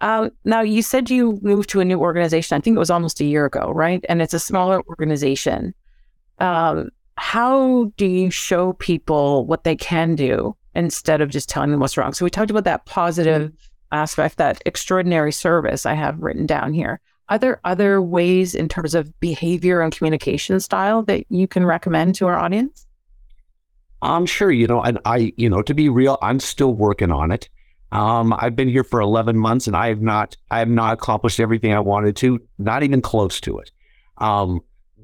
Uh, 0.00 0.30
now, 0.44 0.62
you 0.62 0.82
said 0.82 1.10
you 1.10 1.38
moved 1.42 1.68
to 1.70 1.80
a 1.80 1.84
new 1.84 2.00
organization. 2.00 2.56
I 2.56 2.60
think 2.60 2.74
it 2.74 2.80
was 2.80 2.90
almost 2.90 3.20
a 3.20 3.24
year 3.24 3.44
ago, 3.44 3.70
right? 3.74 4.02
And 4.08 4.22
it's 4.22 4.34
a 4.34 4.38
smaller 4.40 4.82
organization. 4.88 5.74
Um, 6.38 6.88
how 7.20 7.92
do 7.98 8.06
you 8.06 8.30
show 8.30 8.72
people 8.72 9.44
what 9.44 9.64
they 9.64 9.76
can 9.76 10.14
do 10.14 10.56
instead 10.74 11.20
of 11.20 11.28
just 11.28 11.50
telling 11.50 11.70
them 11.70 11.78
what's 11.78 11.98
wrong? 11.98 12.14
So, 12.14 12.24
we 12.24 12.30
talked 12.30 12.50
about 12.50 12.64
that 12.64 12.86
positive 12.86 13.52
aspect, 13.92 14.38
that 14.38 14.62
extraordinary 14.64 15.30
service 15.30 15.84
I 15.84 15.92
have 15.92 16.18
written 16.18 16.46
down 16.46 16.72
here. 16.72 16.98
Are 17.28 17.38
there 17.38 17.60
other 17.62 18.00
ways 18.00 18.54
in 18.54 18.70
terms 18.70 18.94
of 18.94 19.20
behavior 19.20 19.82
and 19.82 19.94
communication 19.94 20.60
style 20.60 21.02
that 21.02 21.26
you 21.28 21.46
can 21.46 21.66
recommend 21.66 22.14
to 22.16 22.26
our 22.26 22.38
audience? 22.38 22.86
I'm 24.00 24.24
sure, 24.24 24.50
you 24.50 24.66
know, 24.66 24.80
and 24.80 24.98
I, 25.04 25.34
you 25.36 25.50
know, 25.50 25.60
to 25.60 25.74
be 25.74 25.90
real, 25.90 26.16
I'm 26.22 26.40
still 26.40 26.72
working 26.72 27.12
on 27.12 27.30
it. 27.32 27.50
Um, 27.92 28.32
I've 28.32 28.56
been 28.56 28.70
here 28.70 28.82
for 28.82 28.98
11 28.98 29.36
months 29.36 29.66
and 29.66 29.76
I 29.76 29.88
have 29.88 30.00
not, 30.00 30.38
I 30.50 30.60
have 30.60 30.70
not 30.70 30.94
accomplished 30.94 31.38
everything 31.38 31.74
I 31.74 31.80
wanted 31.80 32.16
to, 32.16 32.40
not 32.58 32.82
even 32.82 33.02
close 33.02 33.42
to 33.42 33.58
it. 33.58 33.70
Um, 34.16 34.62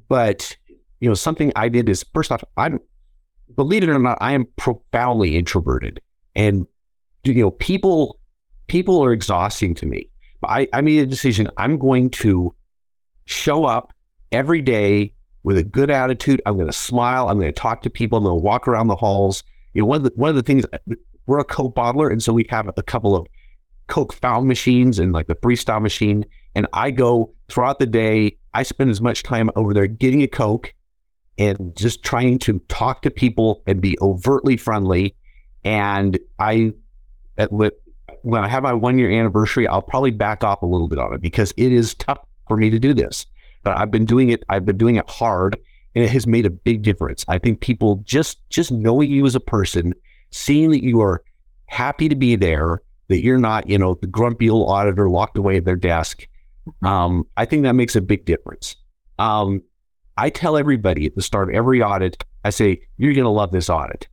but, 0.08 0.56
you 1.00 1.08
know, 1.08 1.14
something 1.14 1.52
I 1.56 1.68
did 1.68 1.88
is 1.88 2.04
first 2.14 2.32
off, 2.32 2.42
I'm, 2.56 2.80
believe 3.54 3.82
it 3.82 3.88
or 3.88 3.98
not, 3.98 4.18
I 4.20 4.32
am 4.32 4.46
profoundly 4.56 5.36
introverted 5.36 6.00
and, 6.34 6.66
you 7.24 7.34
know, 7.34 7.50
people, 7.50 8.18
people 8.68 9.02
are 9.02 9.12
exhausting 9.12 9.74
to 9.76 9.86
me. 9.86 10.08
I, 10.44 10.68
I 10.72 10.80
made 10.80 11.00
a 11.00 11.06
decision. 11.06 11.50
I'm 11.56 11.78
going 11.78 12.10
to 12.10 12.54
show 13.24 13.64
up 13.64 13.92
every 14.32 14.62
day 14.62 15.12
with 15.42 15.58
a 15.58 15.64
good 15.64 15.90
attitude. 15.90 16.42
I'm 16.46 16.54
going 16.54 16.66
to 16.66 16.72
smile. 16.72 17.28
I'm 17.28 17.38
going 17.38 17.52
to 17.52 17.60
talk 17.60 17.82
to 17.82 17.90
people. 17.90 18.18
I'm 18.18 18.24
going 18.24 18.38
to 18.38 18.42
walk 18.42 18.68
around 18.68 18.88
the 18.88 18.96
halls. 18.96 19.42
You 19.74 19.82
know, 19.82 19.86
one 19.86 19.98
of 19.98 20.04
the 20.04 20.12
one 20.16 20.30
of 20.30 20.36
the 20.36 20.42
things 20.42 20.64
we're 21.26 21.38
a 21.38 21.44
Coke 21.44 21.74
bottler, 21.74 22.10
and 22.10 22.22
so 22.22 22.32
we 22.32 22.46
have 22.50 22.70
a 22.76 22.82
couple 22.82 23.14
of 23.16 23.26
Coke 23.88 24.12
fountain 24.12 24.48
machines 24.48 24.98
and 24.98 25.12
like 25.12 25.26
the 25.26 25.36
freestyle 25.36 25.82
machine. 25.82 26.24
And 26.54 26.66
I 26.72 26.90
go 26.90 27.32
throughout 27.48 27.78
the 27.78 27.86
day. 27.86 28.36
I 28.54 28.62
spend 28.62 28.90
as 28.90 29.00
much 29.00 29.22
time 29.22 29.50
over 29.54 29.74
there 29.74 29.86
getting 29.86 30.22
a 30.22 30.28
Coke 30.28 30.72
and 31.38 31.76
just 31.76 32.02
trying 32.02 32.38
to 32.40 32.58
talk 32.68 33.02
to 33.02 33.10
people 33.10 33.62
and 33.66 33.80
be 33.80 33.96
overtly 34.00 34.56
friendly. 34.56 35.14
And 35.64 36.18
I, 36.38 36.72
at, 37.36 37.50
when 37.52 37.72
I 38.44 38.48
have 38.48 38.62
my 38.62 38.72
one 38.72 38.98
year 38.98 39.10
anniversary, 39.10 39.66
I'll 39.66 39.82
probably 39.82 40.10
back 40.10 40.42
off 40.44 40.62
a 40.62 40.66
little 40.66 40.88
bit 40.88 40.98
on 40.98 41.12
it 41.14 41.20
because 41.20 41.52
it 41.56 41.72
is 41.72 41.94
tough 41.94 42.18
for 42.48 42.56
me 42.56 42.70
to 42.70 42.78
do 42.78 42.94
this. 42.94 43.26
But 43.62 43.76
I've 43.76 43.90
been 43.90 44.04
doing 44.04 44.30
it. 44.30 44.44
I've 44.48 44.64
been 44.64 44.76
doing 44.76 44.96
it 44.96 45.08
hard, 45.10 45.56
and 45.94 46.04
it 46.04 46.10
has 46.10 46.26
made 46.26 46.46
a 46.46 46.50
big 46.50 46.82
difference. 46.82 47.24
I 47.28 47.38
think 47.38 47.60
people 47.60 47.96
just 48.04 48.38
just 48.48 48.70
knowing 48.70 49.10
you 49.10 49.26
as 49.26 49.34
a 49.34 49.40
person, 49.40 49.92
seeing 50.30 50.70
that 50.70 50.84
you 50.84 51.00
are 51.00 51.22
happy 51.66 52.08
to 52.08 52.14
be 52.14 52.36
there, 52.36 52.82
that 53.08 53.22
you're 53.22 53.38
not, 53.38 53.68
you 53.68 53.76
know, 53.76 53.94
the 54.00 54.06
grumpy 54.06 54.48
old 54.48 54.70
auditor 54.70 55.08
locked 55.08 55.36
away 55.36 55.56
at 55.56 55.64
their 55.64 55.76
desk. 55.76 56.26
Um, 56.82 57.24
I 57.36 57.44
think 57.44 57.64
that 57.64 57.72
makes 57.74 57.96
a 57.96 58.00
big 58.00 58.24
difference. 58.24 58.76
Um, 59.18 59.62
I 60.16 60.30
tell 60.30 60.56
everybody 60.56 61.06
at 61.06 61.14
the 61.14 61.22
start 61.22 61.48
of 61.48 61.54
every 61.54 61.82
audit, 61.82 62.24
I 62.44 62.50
say, 62.50 62.80
you're 62.96 63.12
going 63.12 63.24
to 63.24 63.30
love 63.30 63.52
this 63.52 63.68
audit. 63.68 64.08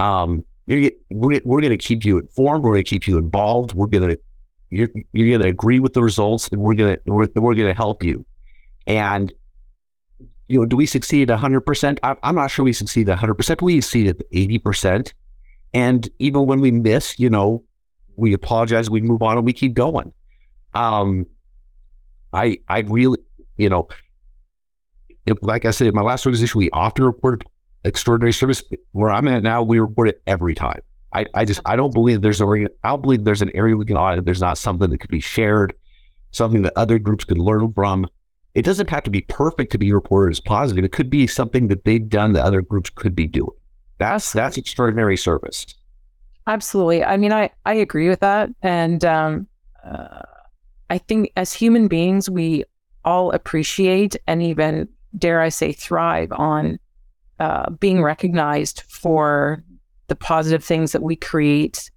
Um, 0.00 0.44
we're, 0.66 0.90
we're 1.10 1.60
going 1.60 1.70
to 1.70 1.76
keep 1.76 2.04
you 2.04 2.18
informed. 2.18 2.64
We're 2.64 2.72
going 2.72 2.84
to 2.84 2.90
keep 2.90 3.06
you 3.06 3.18
involved. 3.18 3.72
We're 3.72 3.86
going 3.86 4.08
to 4.08 4.18
you're, 4.70 4.88
you're 5.12 5.28
going 5.28 5.42
to 5.42 5.48
agree 5.48 5.78
with 5.78 5.92
the 5.92 6.02
results, 6.02 6.48
and 6.48 6.60
we're 6.60 6.74
going 6.74 6.96
to 6.96 7.12
we're, 7.12 7.28
we're 7.36 7.54
going 7.54 7.68
to 7.68 7.74
help 7.74 8.02
you. 8.02 8.26
And 8.86 9.32
you 10.48 10.60
know, 10.60 10.66
do 10.66 10.76
we 10.76 10.86
succeed 10.86 11.28
100%? 11.28 11.98
I, 12.02 12.16
I'm 12.22 12.34
not 12.34 12.50
sure 12.50 12.64
we 12.64 12.72
succeed 12.72 13.06
100%. 13.08 13.62
We 13.62 13.80
succeeded 13.80 14.24
80%. 14.32 15.12
And 15.74 16.08
even 16.18 16.46
when 16.46 16.60
we 16.60 16.70
miss, 16.70 17.18
you 17.18 17.28
know, 17.28 17.64
we 18.16 18.32
apologize, 18.32 18.88
we 18.88 19.00
move 19.00 19.22
on, 19.22 19.36
and 19.36 19.44
we 19.44 19.52
keep 19.52 19.74
going. 19.74 20.12
Um, 20.74 21.26
I 22.32 22.58
I 22.68 22.80
really, 22.80 23.18
you 23.56 23.68
know, 23.68 23.88
it, 25.26 25.42
like 25.42 25.64
I 25.64 25.70
said, 25.70 25.92
my 25.94 26.02
last 26.02 26.24
organization, 26.24 26.58
we 26.58 26.70
often 26.70 27.04
reported 27.04 27.44
extraordinary 27.84 28.32
service. 28.32 28.62
Where 28.92 29.10
I'm 29.10 29.28
at 29.28 29.42
now, 29.42 29.62
we 29.62 29.78
report 29.78 30.08
it 30.08 30.22
every 30.26 30.54
time. 30.54 30.80
I, 31.12 31.26
I 31.34 31.44
just 31.44 31.60
I 31.64 31.76
don't 31.76 31.92
believe 31.92 32.22
there's 32.22 32.40
a 32.40 32.46
I 32.46 32.88
don't 32.88 33.02
believe 33.02 33.24
there's 33.24 33.42
an 33.42 33.54
area 33.54 33.76
we 33.76 33.86
can 33.86 33.96
audit. 33.96 34.24
There's 34.24 34.40
not 34.40 34.58
something 34.58 34.90
that 34.90 34.98
could 34.98 35.10
be 35.10 35.20
shared, 35.20 35.74
something 36.30 36.62
that 36.62 36.72
other 36.76 36.98
groups 36.98 37.24
could 37.24 37.38
learn 37.38 37.72
from. 37.72 38.06
It 38.54 38.64
doesn't 38.64 38.88
have 38.90 39.02
to 39.04 39.10
be 39.10 39.22
perfect 39.22 39.72
to 39.72 39.78
be 39.78 39.92
reported 39.92 40.32
as 40.32 40.40
positive. 40.40 40.84
It 40.84 40.92
could 40.92 41.10
be 41.10 41.26
something 41.26 41.68
that 41.68 41.84
they've 41.84 42.08
done 42.08 42.32
that 42.32 42.44
other 42.44 42.62
groups 42.62 42.90
could 42.90 43.14
be 43.14 43.26
doing. 43.26 43.50
That's 43.98 44.32
that's 44.32 44.56
extraordinary 44.56 45.16
service. 45.16 45.66
Absolutely. 46.46 47.02
I 47.04 47.16
mean, 47.16 47.32
I 47.32 47.50
I 47.64 47.74
agree 47.74 48.08
with 48.08 48.20
that, 48.20 48.50
and 48.62 49.04
um, 49.04 49.46
uh, 49.84 50.22
I 50.90 50.98
think 50.98 51.32
as 51.36 51.52
human 51.52 51.88
beings, 51.88 52.30
we 52.30 52.64
all 53.04 53.30
appreciate 53.30 54.16
and 54.26 54.42
even 54.42 54.88
dare 55.16 55.40
I 55.40 55.48
say 55.48 55.72
thrive 55.72 56.32
on 56.32 56.78
uh, 57.38 57.70
being 57.70 58.02
recognized 58.02 58.82
for 58.88 59.62
the 60.08 60.16
positive 60.16 60.64
things 60.64 60.92
that 60.92 61.02
we 61.02 61.16
create 61.16 61.90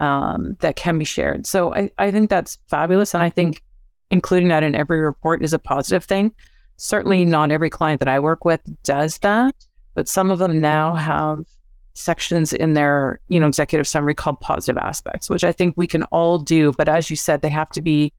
um, 0.00 0.56
that 0.60 0.76
can 0.76 0.98
be 0.98 1.04
shared. 1.04 1.46
So 1.46 1.74
I, 1.74 1.90
I 1.98 2.10
think 2.10 2.28
that's 2.28 2.58
fabulous. 2.68 3.14
And 3.14 3.22
I 3.22 3.30
think 3.30 3.62
including 4.10 4.48
that 4.48 4.62
in 4.62 4.74
every 4.74 5.00
report 5.00 5.42
is 5.42 5.52
a 5.52 5.58
positive 5.58 6.04
thing. 6.04 6.32
Certainly 6.76 7.24
not 7.24 7.50
every 7.50 7.70
client 7.70 8.00
that 8.00 8.08
I 8.08 8.18
work 8.18 8.44
with 8.44 8.60
does 8.82 9.18
that, 9.18 9.54
but 9.94 10.08
some 10.08 10.30
of 10.30 10.38
them 10.38 10.60
now 10.60 10.94
have 10.94 11.44
sections 11.94 12.52
in 12.52 12.72
their, 12.72 13.20
you 13.28 13.38
know, 13.38 13.46
executive 13.46 13.86
summary 13.86 14.14
called 14.14 14.40
positive 14.40 14.78
aspects, 14.78 15.30
which 15.30 15.44
I 15.44 15.52
think 15.52 15.74
we 15.76 15.86
can 15.86 16.02
all 16.04 16.38
do. 16.38 16.72
But 16.72 16.88
as 16.88 17.10
you 17.10 17.16
said, 17.16 17.42
they 17.42 17.50
have 17.50 17.70
to 17.70 17.82
be 17.82 18.12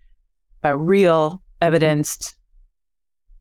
uh, 0.63 0.77
real, 0.77 1.41
evidenced, 1.61 2.35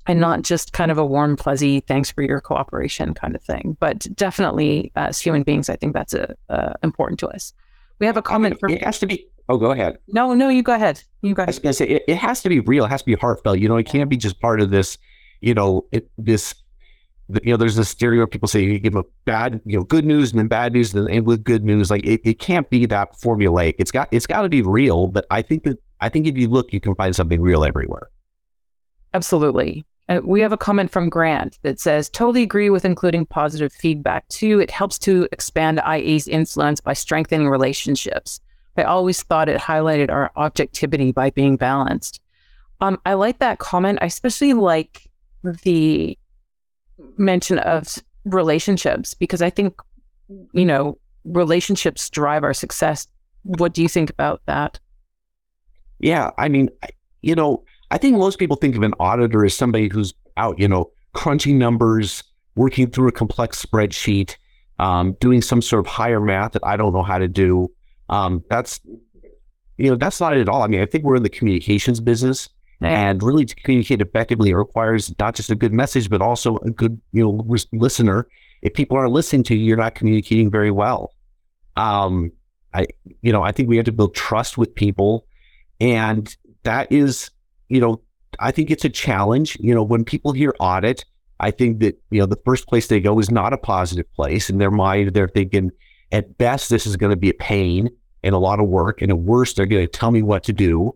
and 0.07 0.21
not 0.21 0.43
just 0.43 0.73
kind 0.73 0.91
of 0.91 0.99
a 0.99 1.07
warm, 1.07 1.37
fuzzy, 1.37 1.81
thanks 1.81 2.11
for 2.11 2.23
your 2.23 2.41
cooperation 2.41 3.15
kind 3.15 3.35
of 3.35 3.43
thing. 3.43 3.77
But 3.79 4.07
definitely, 4.15 4.91
as 4.97 5.21
human 5.21 5.43
beings, 5.43 5.69
I 5.69 5.77
think 5.77 5.95
that's 5.95 6.15
a, 6.15 6.35
uh, 6.49 6.73
important 6.83 7.21
to 7.21 7.29
us. 7.29 7.53
We 7.99 8.07
have 8.07 8.17
a 8.17 8.23
comment. 8.23 8.59
For- 8.59 8.69
it 8.69 8.83
has 8.83 8.99
to 9.01 9.07
be. 9.07 9.29
Oh, 9.49 9.59
go 9.59 9.71
ahead. 9.71 9.99
No, 10.09 10.35
no, 10.35 10.49
you 10.49 10.63
go 10.63 10.75
ahead. 10.75 11.03
You 11.21 11.35
go 11.35 11.43
ahead. 11.43 11.49
I 11.49 11.51
was 11.51 11.59
going 11.59 11.71
to 11.71 11.75
say 11.75 11.89
it, 11.89 12.05
it, 12.09 12.17
has 12.17 12.43
to 12.43 12.49
be 12.49 12.61
real. 12.61 12.85
It 12.85 12.89
has 12.89 13.03
to 13.03 13.07
be 13.07 13.15
heartfelt. 13.15 13.59
You 13.59 13.69
know, 13.69 13.77
it 13.77 13.87
can't 13.87 14.09
be 14.09 14.17
just 14.17 14.41
part 14.41 14.61
of 14.61 14.71
this. 14.71 14.99
You 15.41 15.55
know, 15.55 15.87
it, 15.93 16.11
this. 16.19 16.55
You 17.29 17.53
know, 17.53 17.57
there's 17.57 17.77
this 17.77 17.89
stereo. 17.89 18.27
People 18.27 18.49
say 18.49 18.63
you 18.63 18.79
give 18.79 18.97
a 18.97 19.05
bad, 19.25 19.61
you 19.65 19.79
know, 19.79 19.85
good 19.85 20.05
news 20.05 20.33
and 20.33 20.39
then 20.39 20.49
bad 20.49 20.73
news 20.73 20.93
and 20.95 21.07
then 21.07 21.25
with 21.25 21.45
good 21.45 21.65
news. 21.65 21.91
Like 21.91 22.05
it, 22.05 22.21
it 22.25 22.41
can't 22.41 22.69
be 22.69 22.87
that 22.87 23.13
formulaic. 23.15 23.77
It's 23.79 23.91
got 23.91 24.09
it's 24.11 24.27
got 24.27 24.43
to 24.43 24.49
be 24.49 24.63
real. 24.63 25.07
But 25.07 25.27
I 25.31 25.41
think 25.41 25.63
that 25.63 25.79
I 26.01 26.09
think 26.09 26.27
if 26.27 26.37
you 26.37 26.49
look, 26.49 26.73
you 26.73 26.81
can 26.81 26.95
find 26.95 27.15
something 27.15 27.41
real 27.41 27.65
everywhere. 27.65 28.11
Absolutely. 29.15 29.85
Uh, 30.13 30.21
we 30.25 30.41
have 30.41 30.53
a 30.53 30.59
comment 30.59 30.91
from 30.91 31.09
Grant 31.09 31.59
that 31.63 31.81
says, 31.81 32.11
totally 32.11 32.43
agree 32.43 32.69
with 32.69 32.85
including 32.85 33.25
positive 33.25 33.73
feedback 33.73 34.29
too. 34.29 34.61
It 34.61 34.71
helps 34.71 34.99
to 35.01 35.27
expand 35.33 35.81
IA's 35.87 36.29
influence 36.29 36.81
by 36.81 36.93
strengthening 36.93 37.49
relationships. 37.49 38.41
I 38.77 38.83
always 38.83 39.23
thought 39.23 39.49
it 39.49 39.61
highlighted 39.61 40.11
our 40.11 40.31
objectivity 40.37 41.13
by 41.13 41.31
being 41.31 41.57
balanced. 41.57 42.21
Um, 42.81 43.01
I 43.07 43.15
like 43.15 43.39
that 43.39 43.59
comment. 43.59 44.01
I 44.03 44.07
especially 44.07 44.53
like 44.53 45.09
the 45.43 46.19
mention 47.17 47.59
of 47.61 47.99
relationships 48.25 49.15
because 49.15 49.41
I 49.41 49.51
think, 49.51 49.75
you 50.53 50.65
know, 50.65 50.99
relationships 51.25 52.11
drive 52.11 52.45
our 52.45 52.55
success. 52.55 53.07
What 53.45 53.73
do 53.73 53.83
you 53.83 53.89
think 53.89 54.11
about 54.11 54.43
that? 54.47 54.79
Yeah, 56.01 56.31
I 56.37 56.49
mean, 56.49 56.71
you 57.23 57.35
know, 57.35 57.65
I 57.93 57.99
think 57.99 58.17
most 58.17 58.39
people 58.39 58.57
think 58.57 58.75
of 58.75 58.83
an 58.83 58.95
auditor 58.99 59.45
as 59.45 59.55
somebody 59.55 59.89
who's 59.89 60.15
out, 60.39 60.59
you 60.59 60.67
know, 60.67 60.91
crunching 61.13 61.59
numbers, 61.59 62.25
working 62.55 62.91
through 62.91 63.09
a 63.09 63.13
complex 63.13 63.63
spreadsheet, 63.65 64.37
um, 64.79 65.13
doing 65.21 65.43
some 65.43 65.61
sort 65.61 65.87
of 65.87 65.93
higher 65.93 66.19
math 66.19 66.53
that 66.53 66.65
I 66.65 66.79
don't 66.79 66.95
know 66.95 67.03
how 67.03 67.19
to 67.19 67.29
do. 67.29 67.71
Um, 68.09 68.43
that's, 68.49 68.81
you 69.77 69.91
know, 69.91 69.97
that's 69.97 70.21
not 70.21 70.35
it 70.35 70.41
at 70.41 70.49
all. 70.49 70.63
I 70.63 70.69
mean, 70.69 70.81
I 70.81 70.87
think 70.87 71.05
we're 71.05 71.17
in 71.17 71.23
the 71.23 71.29
communications 71.29 72.01
business. 72.01 72.49
And 72.81 73.23
really, 73.23 73.45
to 73.45 73.55
communicate 73.55 74.01
effectively 74.01 74.53
requires 74.55 75.15
not 75.21 75.37
just 75.37 75.51
a 75.51 75.55
good 75.55 75.73
message, 75.73 76.11
but 76.11 76.21
also 76.21 76.57
a 76.57 76.71
good, 76.71 77.01
you 77.13 77.23
know, 77.23 77.47
listener. 77.73 78.27
If 78.63 78.75
people 78.75 78.97
aren't 78.97 79.13
listening 79.13 79.45
to 79.45 79.55
you, 79.55 79.67
you're 79.67 79.77
not 79.77 79.95
communicating 79.95 80.51
very 80.51 80.71
well. 80.73 81.13
Um, 81.77 82.33
I, 82.75 82.87
you 83.21 83.33
know, 83.33 83.43
I 83.43 83.53
think 83.53 83.69
we 83.69 83.77
have 83.77 83.85
to 83.85 83.93
build 83.93 84.17
trust 84.17 84.59
with 84.59 84.75
people, 84.75 85.27
and 85.79 86.35
that 86.65 86.91
is, 86.91 87.31
you 87.73 87.81
know, 87.81 88.03
I 88.39 88.51
think 88.51 88.71
it's 88.71 88.85
a 88.85 88.91
challenge. 88.91 89.57
You 89.59 89.75
know, 89.75 89.83
when 89.83 90.05
people 90.05 90.33
hear 90.33 90.55
audit, 90.61 91.07
I 91.41 91.51
think 91.51 91.81
that 91.81 91.99
you 92.11 92.21
know 92.21 92.27
the 92.27 92.41
first 92.45 92.69
place 92.69 92.87
they 92.87 93.01
go 93.01 93.19
is 93.19 93.31
not 93.31 93.55
a 93.55 93.59
positive 93.59 94.13
place. 94.13 94.51
In 94.51 94.59
their 94.59 94.71
mind, 94.71 95.15
they're 95.15 95.27
thinking, 95.29 95.71
at 96.13 96.37
best, 96.37 96.69
this 96.69 96.87
is 96.87 96.97
going 96.97 97.11
to 97.11 97.17
be 97.17 97.31
a 97.31 97.35
pain 97.35 97.89
and 98.23 98.35
a 98.35 98.39
lot 98.39 98.61
of 98.61 98.69
work, 98.69 99.01
and 99.01 99.11
at 99.11 99.19
worst, 99.19 99.57
they're 99.57 99.67
going 99.67 99.87
to 99.87 99.91
tell 99.91 100.11
me 100.11 100.23
what 100.23 100.45
to 100.45 100.53
do. 100.53 100.95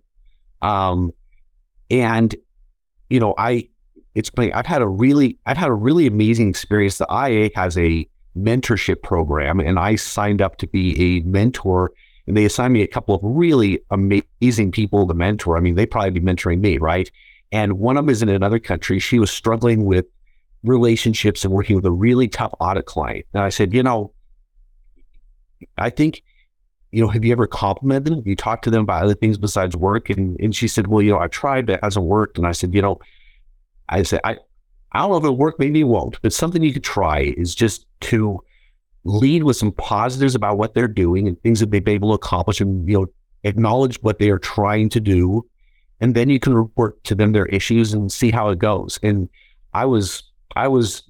Um, 0.61 1.13
and, 1.91 2.35
you 3.09 3.21
know, 3.21 3.35
I, 3.39 3.69
it's 4.15 4.29
funny, 4.29 4.53
I've 4.53 4.67
had 4.67 4.83
a 4.83 4.89
really, 4.89 5.39
I've 5.47 5.57
had 5.57 5.69
a 5.69 5.75
really 5.75 6.07
amazing 6.07 6.51
experience. 6.51 6.99
The 6.99 7.07
IA 7.11 7.51
has 7.55 7.79
a 7.79 8.07
mentorship 8.37 9.03
program 9.03 9.61
and 9.61 9.79
I 9.79 9.97
signed 9.97 10.43
up 10.43 10.59
to 10.59 10.67
be 10.67 11.19
a 11.19 11.21
mentor 11.23 11.93
and 12.27 12.37
they 12.37 12.45
assigned 12.45 12.73
me 12.73 12.83
a 12.83 12.87
couple 12.87 13.15
of 13.15 13.21
really 13.23 13.81
amazing 13.91 14.73
people 14.73 15.07
to 15.07 15.15
mentor. 15.15 15.57
I 15.57 15.61
mean, 15.61 15.75
they 15.75 15.87
probably 15.87 16.11
be 16.11 16.21
mentoring 16.21 16.61
me, 16.61 16.79
right? 16.79 17.11
And 17.53 17.79
one 17.79 17.97
of 17.97 18.05
them 18.05 18.11
is 18.11 18.23
in 18.23 18.29
another 18.29 18.59
country. 18.59 18.99
She 18.99 19.19
was 19.19 19.31
struggling 19.31 19.85
with 19.85 20.07
relationships 20.65 21.45
and 21.45 21.55
working 21.55 21.77
with 21.77 21.87
a 21.87 21.93
really 21.93 22.29
tough 22.29 22.53
audit 22.59 22.87
client. 22.87 23.27
And 23.33 23.43
I 23.43 23.51
said, 23.51 23.73
you 23.73 23.83
know, 23.83 24.13
I 25.79 25.91
think 25.91 26.23
you 26.93 27.03
know, 27.03 27.09
have 27.09 27.25
you 27.25 27.33
ever 27.33 27.47
complimented 27.47 28.07
them? 28.07 28.15
Have 28.21 28.27
you 28.27 28.37
talked 28.37 28.65
to 28.65 28.71
them 28.71 28.83
about 28.83 29.03
other 29.03 29.15
things 29.15 29.37
besides 29.37 29.77
work? 29.77 30.09
And 30.09 30.39
and 30.41 30.55
she 30.55 30.69
said, 30.69 30.87
well, 30.87 31.03
you 31.03 31.13
know, 31.13 31.19
I 31.19 31.29
tried, 31.29 31.67
but 31.67 31.75
it 31.75 31.81
hasn't 31.83 32.07
worked. 32.07 32.39
And 32.39 32.47
I 32.47 32.53
said, 32.53 32.75
you 32.75 32.81
know, 32.81 33.01
I 33.89 34.03
said, 34.03 34.21
I, 34.25 34.39
I 34.93 35.01
don't 35.01 35.11
know 35.11 35.17
if 35.17 35.25
it'll 35.25 35.37
work, 35.37 35.59
maybe 35.59 35.81
it 35.81 35.85
won't, 35.85 36.21
but 36.23 36.33
something 36.33 36.63
you 36.63 36.73
could 36.73 36.85
try 36.85 37.35
is 37.37 37.55
just 37.55 37.87
to 38.03 38.41
lead 39.07 39.45
with 39.45 39.57
some 39.57 39.73
positives 39.73 40.35
about 40.35 40.59
what 40.59 40.75
they're 40.75 40.89
doing 40.89 41.29
and 41.29 41.41
things 41.43 41.61
that 41.61 41.71
they've 41.71 41.85
been 41.85 41.95
able 41.95 42.11
to 42.11 42.15
accomplish 42.15 42.61
and, 42.61 42.89
you 42.89 42.99
know, 42.99 43.07
acknowledge 43.45 43.97
what 44.03 44.19
they 44.19 44.31
are 44.31 44.39
trying 44.39 44.89
to 44.91 45.01
do. 45.01 45.47
And 46.01 46.15
then 46.15 46.29
you 46.29 46.39
can 46.39 46.55
report 46.55 47.03
to 47.05 47.15
them 47.15 47.33
their 47.33 47.47
issues 47.47 47.93
and 47.93 48.11
see 48.13 48.31
how 48.31 48.51
it 48.51 48.59
goes. 48.59 48.99
And 49.03 49.29
I 49.73 49.87
was, 49.87 50.23
I 50.57 50.69
was 50.69 51.03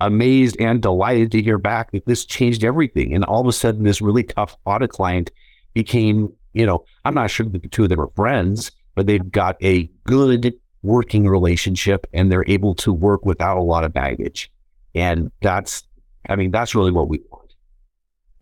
amazed 0.00 0.56
and 0.58 0.82
delighted 0.82 1.30
to 1.32 1.42
hear 1.42 1.58
back 1.58 1.92
that 1.92 2.06
this 2.06 2.24
changed 2.24 2.64
everything. 2.64 3.14
And 3.14 3.24
all 3.24 3.40
of 3.40 3.46
a 3.46 3.52
sudden, 3.52 3.84
this 3.84 4.00
really 4.00 4.24
tough 4.24 4.56
audit 4.64 4.90
client 4.90 5.30
became, 5.74 6.32
you 6.54 6.66
know, 6.66 6.84
I'm 7.04 7.14
not 7.14 7.30
sure 7.30 7.46
that 7.46 7.62
the 7.62 7.68
two 7.68 7.84
of 7.84 7.88
them 7.88 8.00
are 8.00 8.10
friends, 8.16 8.72
but 8.94 9.06
they've 9.06 9.30
got 9.30 9.62
a 9.62 9.88
good 10.04 10.54
working 10.82 11.28
relationship 11.28 12.06
and 12.12 12.30
they're 12.30 12.48
able 12.48 12.74
to 12.74 12.92
work 12.92 13.24
without 13.24 13.56
a 13.56 13.62
lot 13.62 13.84
of 13.84 13.92
baggage. 13.92 14.50
And 14.94 15.30
that's, 15.40 15.84
I 16.28 16.36
mean, 16.36 16.50
that's 16.50 16.74
really 16.74 16.90
what 16.90 17.08
we 17.08 17.20
want. 17.30 17.41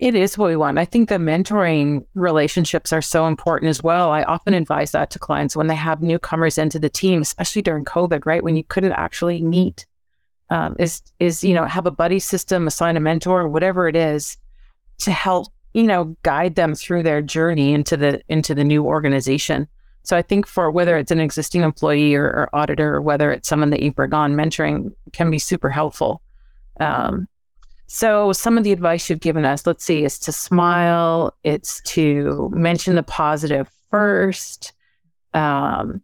It 0.00 0.14
is 0.14 0.38
what 0.38 0.48
we 0.48 0.56
want. 0.56 0.78
I 0.78 0.86
think 0.86 1.10
the 1.10 1.16
mentoring 1.16 2.06
relationships 2.14 2.90
are 2.90 3.02
so 3.02 3.26
important 3.26 3.68
as 3.68 3.82
well. 3.82 4.10
I 4.10 4.22
often 4.22 4.54
advise 4.54 4.92
that 4.92 5.10
to 5.10 5.18
clients 5.18 5.54
when 5.54 5.66
they 5.66 5.74
have 5.74 6.00
newcomers 6.00 6.56
into 6.56 6.78
the 6.78 6.88
team, 6.88 7.20
especially 7.20 7.60
during 7.60 7.84
COVID, 7.84 8.24
right? 8.24 8.42
When 8.42 8.56
you 8.56 8.64
couldn't 8.64 8.92
actually 8.92 9.42
meet 9.42 9.84
um, 10.48 10.74
is 10.78 11.02
is 11.18 11.44
you 11.44 11.52
know 11.52 11.66
have 11.66 11.86
a 11.86 11.90
buddy 11.90 12.18
system, 12.18 12.66
assign 12.66 12.96
a 12.96 13.00
mentor, 13.00 13.46
whatever 13.46 13.88
it 13.88 13.94
is, 13.94 14.38
to 15.00 15.12
help 15.12 15.48
you 15.74 15.82
know 15.82 16.16
guide 16.22 16.54
them 16.54 16.74
through 16.74 17.02
their 17.02 17.20
journey 17.20 17.74
into 17.74 17.94
the 17.98 18.22
into 18.30 18.54
the 18.54 18.64
new 18.64 18.86
organization. 18.86 19.68
So 20.02 20.16
I 20.16 20.22
think 20.22 20.46
for 20.46 20.70
whether 20.70 20.96
it's 20.96 21.10
an 21.10 21.20
existing 21.20 21.60
employee 21.60 22.14
or, 22.14 22.24
or 22.24 22.48
auditor, 22.54 22.94
or 22.94 23.02
whether 23.02 23.30
it's 23.30 23.50
someone 23.50 23.68
that 23.68 23.82
you 23.82 23.92
bring 23.92 24.14
on, 24.14 24.32
mentoring 24.32 24.92
can 25.12 25.30
be 25.30 25.38
super 25.38 25.68
helpful. 25.68 26.22
Um, 26.80 27.28
so 27.92 28.32
some 28.32 28.56
of 28.56 28.62
the 28.62 28.70
advice 28.70 29.10
you've 29.10 29.18
given 29.18 29.44
us, 29.44 29.66
let's 29.66 29.84
see, 29.84 30.04
is 30.04 30.16
to 30.20 30.30
smile. 30.30 31.34
It's 31.42 31.80
to 31.86 32.48
mention 32.54 32.94
the 32.94 33.02
positive 33.02 33.68
first. 33.90 34.72
Um, 35.34 36.00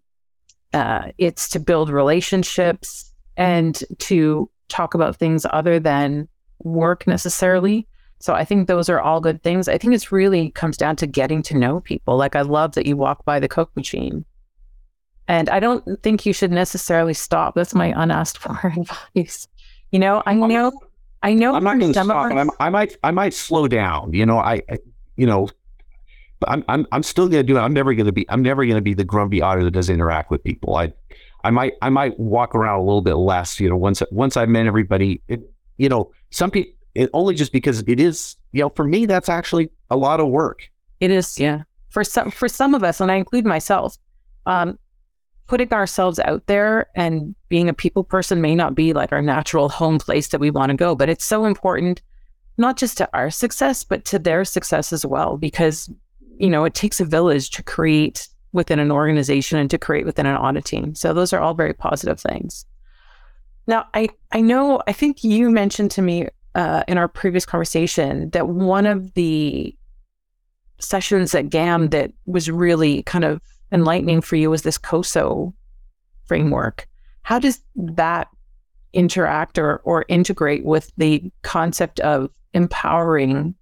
uh, 0.75 1.13
it's 1.17 1.49
to 1.51 1.61
build 1.61 1.89
relationships 1.89 3.13
and 3.37 3.85
to 4.01 4.51
talk 4.67 4.95
about 4.95 5.15
things 5.15 5.47
other 5.51 5.79
than 5.79 6.27
work 6.59 7.07
necessarily. 7.07 7.87
So 8.19 8.35
I 8.35 8.45
think 8.45 8.67
those 8.67 8.89
are 8.89 9.01
all 9.01 9.21
good 9.21 9.45
things. 9.45 9.69
I 9.69 9.79
think 9.79 9.95
it's 9.95 10.11
really 10.11 10.51
comes 10.51 10.77
down 10.77 10.97
to 10.97 11.07
getting 11.07 11.41
to 11.43 11.57
know 11.57 11.79
people. 11.79 12.17
Like 12.17 12.35
I 12.35 12.41
love 12.41 12.73
that 12.73 12.87
you 12.87 12.97
walk 12.97 13.25
by 13.25 13.39
the 13.39 13.47
Coke 13.47 13.71
machine. 13.77 14.25
And 15.29 15.49
I 15.49 15.61
don't 15.61 16.03
think 16.03 16.27
you 16.27 16.33
should 16.33 16.51
necessarily 16.51 17.15
stop. 17.15 17.55
That's 17.55 17.77
my 17.77 17.95
unasked 17.97 18.39
for 18.43 18.75
advice. 18.77 19.47
You 19.93 20.01
know, 20.01 20.25
I 20.27 20.35
know 20.35 20.73
I 21.23 21.35
know 21.35 21.55
I'm 21.55 21.65
not 21.65 21.79
going 21.79 21.93
to 21.93 22.05
stop 22.05 22.31
and 22.31 22.39
I'm, 22.39 22.51
I 22.61 22.71
might 22.71 22.97
I 23.03 23.11
might 23.11 23.35
slow 23.35 23.69
down. 23.69 24.13
You 24.13 24.27
know, 24.27 24.39
I, 24.39 24.63
I 24.71 24.79
you 25.17 25.27
know, 25.27 25.49
but 26.41 26.51
I'm 26.51 26.65
I'm 26.69 26.87
I'm 26.93 27.03
still 27.03 27.29
going 27.29 27.45
to 27.45 27.53
do 27.53 27.57
it. 27.57 27.61
I'm 27.61 27.73
never 27.73 27.95
going 27.95 28.07
to 28.07 28.13
be 28.13 28.29
I'm 28.29 28.43
never 28.43 28.65
going 28.65 28.77
to 28.77 28.83
be 28.83 28.95
the 28.95 29.05
grumpy 29.05 29.41
otter 29.41 29.65
that 29.65 29.71
doesn't 29.73 29.95
interact 29.95 30.31
with 30.31 30.45
people. 30.45 30.77
I 30.77 30.93
I 31.45 31.51
might 31.51 31.75
I 31.83 31.89
might 31.89 32.19
walk 32.19 32.55
around 32.55 32.81
a 32.81 32.83
little 32.83 33.03
bit 33.03 33.15
less. 33.15 33.59
You 33.59 33.69
know, 33.69 33.77
once 33.77 34.03
once 34.11 34.37
I 34.37 34.47
met 34.47 34.67
everybody, 34.67 35.23
it, 35.29 35.41
you 35.79 35.89
know, 35.89 36.13
some 36.31 36.51
people 36.51 36.73
only 37.13 37.35
just 37.35 37.53
because 37.53 37.83
it 37.87 38.01
is. 38.01 38.37
You 38.53 38.63
know, 38.63 38.69
for 38.71 38.85
me, 38.85 39.07
that's 39.07 39.29
actually 39.29 39.71
a 39.91 39.97
lot 39.97 40.21
of 40.21 40.29
work. 40.29 40.71
It 41.01 41.11
is, 41.11 41.39
yeah. 41.39 41.63
For 41.91 42.05
some 42.05 42.31
for 42.31 42.49
some 42.49 42.75
of 42.75 42.83
us, 42.85 43.01
and 43.01 43.11
I 43.11 43.17
include 43.17 43.45
myself, 43.45 43.97
um, 44.47 44.79
putting 45.47 45.73
ourselves 45.73 46.19
out 46.21 46.47
there 46.47 46.89
and 46.95 47.35
being 47.49 47.69
a 47.69 47.75
people 47.75 48.05
person 48.05 48.41
may 48.41 48.55
not 48.55 48.75
be 48.75 48.93
like 48.93 49.13
our 49.13 49.23
natural 49.23 49.69
home 49.69 49.99
place 49.99 50.29
that 50.29 50.41
we 50.41 50.51
want 50.51 50.71
to 50.71 50.77
go, 50.77 50.95
but 50.95 51.09
it's 51.09 51.25
so 51.25 51.45
important, 51.45 52.03
not 52.59 52.77
just 52.77 52.97
to 52.99 53.09
our 53.13 53.31
success, 53.31 53.85
but 53.85 54.05
to 54.07 54.19
their 54.19 54.45
success 54.45 54.93
as 54.93 55.07
well, 55.07 55.37
because 55.37 55.91
you 56.39 56.51
know 56.51 56.65
it 56.65 56.75
takes 56.75 57.01
a 57.01 57.05
village 57.05 57.51
to 57.51 57.63
create 57.63 58.29
within 58.53 58.79
an 58.79 58.91
organization 58.91 59.59
and 59.59 59.71
to 59.71 59.79
create 59.79 60.07
within 60.07 60.27
an 60.27 60.37
audit 60.37 60.65
team. 60.65 60.95
So 60.95 61.13
those 61.13 61.33
are 61.33 61.41
all 61.41 61.55
very 61.55 61.75
positive 61.75 62.19
things. 62.19 62.67
Now, 63.67 63.87
I, 63.95 64.09
I 64.33 64.41
know, 64.41 64.83
I 64.87 64.93
think 64.93 65.25
you 65.25 65.51
mentioned 65.51 65.91
to 65.93 66.03
me 66.03 66.29
uh, 66.55 66.83
in 66.89 66.99
our 66.99 67.09
previous 67.09 67.45
conversation 67.45 68.31
that 68.31 68.49
one 68.49 68.87
of 68.87 69.13
the 69.15 69.77
sessions 70.79 71.35
at 71.35 71.51
GAM 71.51 71.89
that 71.89 72.13
was 72.27 72.51
really 72.51 73.03
kind 73.03 73.25
of 73.25 73.41
enlightening 73.73 74.21
for 74.21 74.37
you 74.37 74.51
was 74.51 74.63
this 74.63 74.79
COSO 74.79 75.55
framework. 76.25 76.89
How 77.23 77.39
does 77.39 77.61
that 77.75 78.29
interact 78.93 79.59
or, 79.59 79.79
or 79.79 80.05
integrate 80.09 80.65
with 80.65 80.91
the 80.97 81.31
concept 81.43 82.01
of 82.01 82.31
empowering 82.55 83.55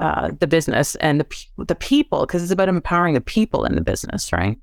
uh, 0.00 0.30
the 0.40 0.46
business 0.46 0.94
and 0.96 1.20
the 1.20 1.46
the 1.66 1.74
people 1.74 2.20
because 2.20 2.42
it's 2.42 2.50
about 2.50 2.70
empowering 2.70 3.12
the 3.12 3.20
people 3.20 3.64
in 3.64 3.74
the 3.74 3.82
business, 3.82 4.32
right? 4.32 4.58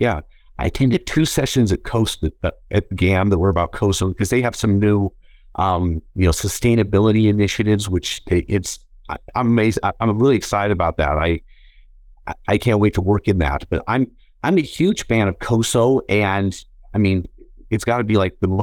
Yeah, 0.00 0.22
I 0.58 0.66
attended 0.66 1.06
two 1.06 1.24
sessions 1.24 1.70
at 1.70 1.84
Coast 1.84 2.24
at, 2.42 2.96
GAM 2.96 3.30
that 3.30 3.38
were 3.38 3.48
about 3.48 3.70
COSO 3.72 4.08
because 4.08 4.30
they 4.30 4.42
have 4.42 4.56
some 4.56 4.80
new, 4.80 5.12
um, 5.54 6.02
you 6.16 6.24
know, 6.24 6.30
sustainability 6.30 7.28
initiatives. 7.28 7.88
Which 7.88 8.22
it's 8.26 8.80
I, 9.08 9.16
am 9.36 9.48
amazed. 9.48 9.78
I, 9.84 9.92
am 10.00 10.18
really 10.18 10.36
excited 10.36 10.72
about 10.72 10.96
that. 10.96 11.10
I 11.10 11.40
I 12.48 12.58
can't 12.58 12.78
wait 12.78 12.94
to 12.94 13.00
work 13.00 13.28
in 13.28 13.38
that. 13.38 13.68
But 13.68 13.82
I'm 13.88 14.10
I'm 14.42 14.58
a 14.58 14.62
huge 14.62 15.06
fan 15.06 15.28
of 15.28 15.38
COSO, 15.38 16.00
and 16.08 16.58
I 16.94 16.98
mean, 16.98 17.26
it's 17.70 17.84
got 17.84 17.98
to 17.98 18.04
be 18.04 18.16
like 18.16 18.36
the 18.40 18.62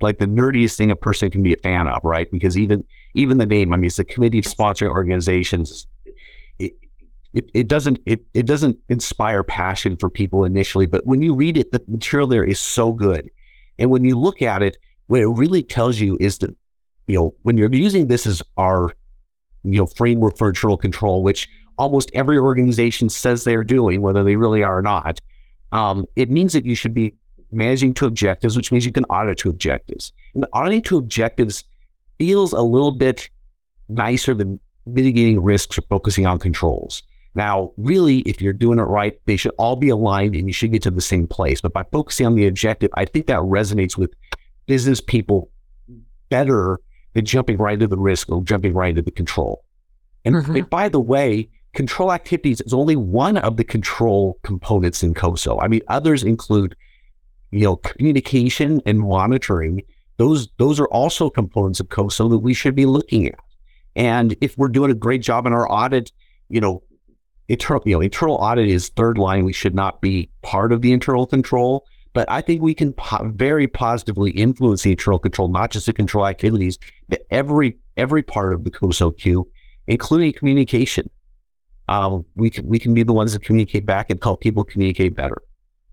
like 0.00 0.18
the 0.18 0.26
nerdiest 0.26 0.76
thing 0.76 0.90
a 0.90 0.96
person 0.96 1.30
can 1.30 1.42
be 1.42 1.52
a 1.52 1.58
fan 1.58 1.86
of, 1.86 2.02
right? 2.04 2.30
Because 2.30 2.58
even 2.58 2.84
even 3.14 3.38
the 3.38 3.46
name, 3.46 3.72
I 3.72 3.76
mean, 3.76 3.86
it's 3.86 3.98
a 3.98 4.04
committee 4.04 4.38
of 4.38 4.44
sponsoring 4.44 4.90
organizations. 4.90 5.86
It, 6.58 6.72
it, 7.32 7.50
it 7.54 7.68
doesn't 7.68 8.00
it, 8.06 8.24
it 8.34 8.46
doesn't 8.46 8.78
inspire 8.88 9.42
passion 9.42 9.96
for 9.96 10.10
people 10.10 10.44
initially, 10.44 10.86
but 10.86 11.06
when 11.06 11.22
you 11.22 11.34
read 11.34 11.56
it, 11.56 11.72
the 11.72 11.82
material 11.86 12.28
there 12.28 12.44
is 12.44 12.60
so 12.60 12.92
good. 12.92 13.30
And 13.78 13.90
when 13.90 14.04
you 14.04 14.18
look 14.18 14.42
at 14.42 14.62
it, 14.62 14.76
what 15.06 15.20
it 15.20 15.26
really 15.26 15.62
tells 15.62 15.98
you 15.98 16.16
is 16.20 16.38
that, 16.38 16.54
you 17.06 17.16
know, 17.16 17.34
when 17.42 17.56
you're 17.56 17.72
using 17.72 18.08
this 18.08 18.26
as 18.26 18.42
our, 18.56 18.92
you 19.64 19.78
know, 19.78 19.86
framework 19.86 20.36
for 20.36 20.48
internal 20.48 20.76
control, 20.76 21.22
which 21.22 21.48
almost 21.80 22.10
every 22.12 22.36
organization 22.36 23.08
says 23.08 23.42
they're 23.42 23.64
doing, 23.64 24.02
whether 24.02 24.22
they 24.22 24.36
really 24.36 24.62
are 24.62 24.78
or 24.78 24.82
not, 24.82 25.18
um, 25.72 26.04
it 26.14 26.30
means 26.30 26.52
that 26.52 26.66
you 26.66 26.74
should 26.74 26.92
be 26.92 27.14
managing 27.52 27.94
to 27.94 28.04
objectives, 28.04 28.54
which 28.54 28.70
means 28.70 28.84
you 28.84 28.92
can 28.92 29.06
audit 29.06 29.38
to 29.38 29.48
objectives. 29.48 30.12
And 30.34 30.44
auditing 30.52 30.82
to 30.82 30.98
objectives 30.98 31.64
feels 32.18 32.52
a 32.52 32.60
little 32.60 32.92
bit 32.92 33.30
nicer 33.88 34.34
than 34.34 34.60
mitigating 34.84 35.42
risks 35.42 35.78
or 35.78 35.82
focusing 35.88 36.26
on 36.26 36.38
controls. 36.38 37.02
Now, 37.34 37.72
really, 37.78 38.18
if 38.20 38.42
you're 38.42 38.52
doing 38.52 38.78
it 38.78 38.82
right, 38.82 39.18
they 39.24 39.38
should 39.38 39.52
all 39.56 39.76
be 39.76 39.88
aligned 39.88 40.34
and 40.34 40.46
you 40.46 40.52
should 40.52 40.72
get 40.72 40.82
to 40.82 40.90
the 40.90 41.00
same 41.00 41.26
place. 41.26 41.62
But 41.62 41.72
by 41.72 41.84
focusing 41.90 42.26
on 42.26 42.34
the 42.34 42.46
objective, 42.46 42.90
I 42.94 43.06
think 43.06 43.26
that 43.28 43.38
resonates 43.38 43.96
with 43.96 44.12
business 44.66 45.00
people 45.00 45.50
better 46.28 46.78
than 47.14 47.24
jumping 47.24 47.56
right 47.56 47.74
into 47.74 47.86
the 47.86 47.96
risk 47.96 48.30
or 48.30 48.42
jumping 48.42 48.74
right 48.74 48.90
into 48.90 49.02
the 49.02 49.10
control. 49.10 49.64
And 50.26 50.34
mm-hmm. 50.34 50.60
by 50.68 50.90
the 50.90 51.00
way, 51.00 51.48
control 51.74 52.12
activities 52.12 52.60
is 52.60 52.74
only 52.74 52.96
one 52.96 53.36
of 53.38 53.56
the 53.56 53.64
control 53.64 54.38
components 54.42 55.02
in 55.02 55.14
COSO. 55.14 55.58
I 55.60 55.68
mean, 55.68 55.82
others 55.88 56.22
include, 56.22 56.76
you 57.50 57.64
know, 57.64 57.76
communication 57.76 58.80
and 58.86 59.00
monitoring. 59.00 59.82
Those 60.16 60.48
those 60.58 60.80
are 60.80 60.88
also 60.88 61.30
components 61.30 61.80
of 61.80 61.88
COSO 61.88 62.28
that 62.28 62.38
we 62.38 62.54
should 62.54 62.74
be 62.74 62.86
looking 62.86 63.26
at. 63.26 63.38
And 63.96 64.36
if 64.40 64.56
we're 64.56 64.68
doing 64.68 64.90
a 64.90 64.94
great 64.94 65.22
job 65.22 65.46
in 65.46 65.52
our 65.52 65.70
audit, 65.70 66.12
you 66.48 66.60
know, 66.60 66.82
internal, 67.48 67.82
you 67.84 67.94
know, 67.94 68.00
internal 68.00 68.36
audit 68.36 68.68
is 68.68 68.88
third 68.90 69.18
line. 69.18 69.44
We 69.44 69.52
should 69.52 69.74
not 69.74 70.00
be 70.00 70.30
part 70.42 70.72
of 70.72 70.82
the 70.82 70.92
internal 70.92 71.26
control, 71.26 71.84
but 72.12 72.30
I 72.30 72.40
think 72.40 72.62
we 72.62 72.74
can 72.74 72.92
po- 72.92 73.30
very 73.34 73.66
positively 73.66 74.30
influence 74.32 74.82
the 74.82 74.92
internal 74.92 75.18
control, 75.18 75.48
not 75.48 75.70
just 75.70 75.86
the 75.86 75.92
control 75.92 76.26
activities, 76.26 76.78
but 77.08 77.22
every 77.30 77.78
every 77.96 78.22
part 78.22 78.52
of 78.52 78.64
the 78.64 78.70
COSO 78.70 79.12
cube, 79.12 79.46
including 79.86 80.32
communication. 80.32 81.08
Um, 81.90 82.24
we 82.36 82.48
can 82.48 82.66
we 82.66 82.78
can 82.78 82.94
be 82.94 83.02
the 83.02 83.12
ones 83.12 83.34
that 83.34 83.42
communicate 83.42 83.84
back 83.84 84.08
and 84.10 84.22
help 84.22 84.40
people 84.40 84.64
communicate 84.64 85.14
better. 85.14 85.42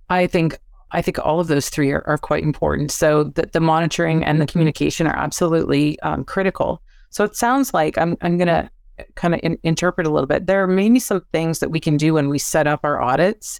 I 0.09 0.27
think 0.27 0.57
I 0.91 1.01
think 1.01 1.19
all 1.19 1.41
of 1.41 1.47
those 1.47 1.69
three 1.69 1.91
are, 1.91 2.03
are 2.07 2.17
quite 2.17 2.43
important. 2.43 2.91
So 2.91 3.25
the, 3.25 3.49
the 3.51 3.59
monitoring 3.59 4.23
and 4.23 4.39
the 4.39 4.45
communication 4.45 5.07
are 5.07 5.17
absolutely 5.17 5.99
um, 5.99 6.23
critical. 6.23 6.81
So 7.09 7.25
it 7.25 7.35
sounds 7.35 7.73
like 7.73 7.97
I'm 7.97 8.15
I'm 8.21 8.37
gonna 8.37 8.69
kind 9.15 9.33
of 9.33 9.39
in, 9.43 9.57
interpret 9.63 10.07
a 10.07 10.09
little 10.09 10.27
bit, 10.27 10.47
there 10.47 10.63
are 10.63 10.67
maybe 10.67 10.99
some 10.99 11.21
things 11.31 11.59
that 11.59 11.69
we 11.69 11.79
can 11.79 11.97
do 11.97 12.13
when 12.13 12.29
we 12.29 12.39
set 12.39 12.67
up 12.67 12.81
our 12.83 13.01
audits 13.01 13.59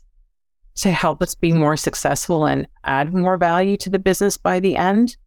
to 0.76 0.92
help 0.92 1.22
us 1.22 1.36
be 1.36 1.52
more 1.52 1.76
successful 1.76 2.46
and 2.46 2.68
add 2.84 3.14
more 3.14 3.38
value 3.38 3.78
to 3.78 3.90
the 3.90 4.00
business 4.00 4.38
by 4.38 4.60
the 4.60 4.76
end. 4.76 5.18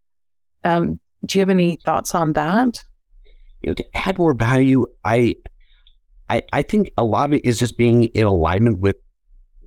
Um, 0.64 1.00
do 1.26 1.38
you 1.38 1.40
have 1.40 1.50
any 1.50 1.76
thoughts 1.84 2.14
on 2.14 2.32
that? 2.34 2.84
You 3.62 3.70
know, 3.70 3.74
to 3.74 3.96
add 3.96 4.18
more 4.18 4.34
value, 4.34 4.86
I, 5.04 5.36
I, 6.30 6.42
I 6.52 6.62
think 6.62 6.92
a 6.96 7.04
lot 7.04 7.28
of 7.28 7.34
it 7.34 7.44
is 7.44 7.58
just 7.58 7.76
being 7.76 8.04
in 8.04 8.24
alignment 8.24 8.78
with, 8.78 8.96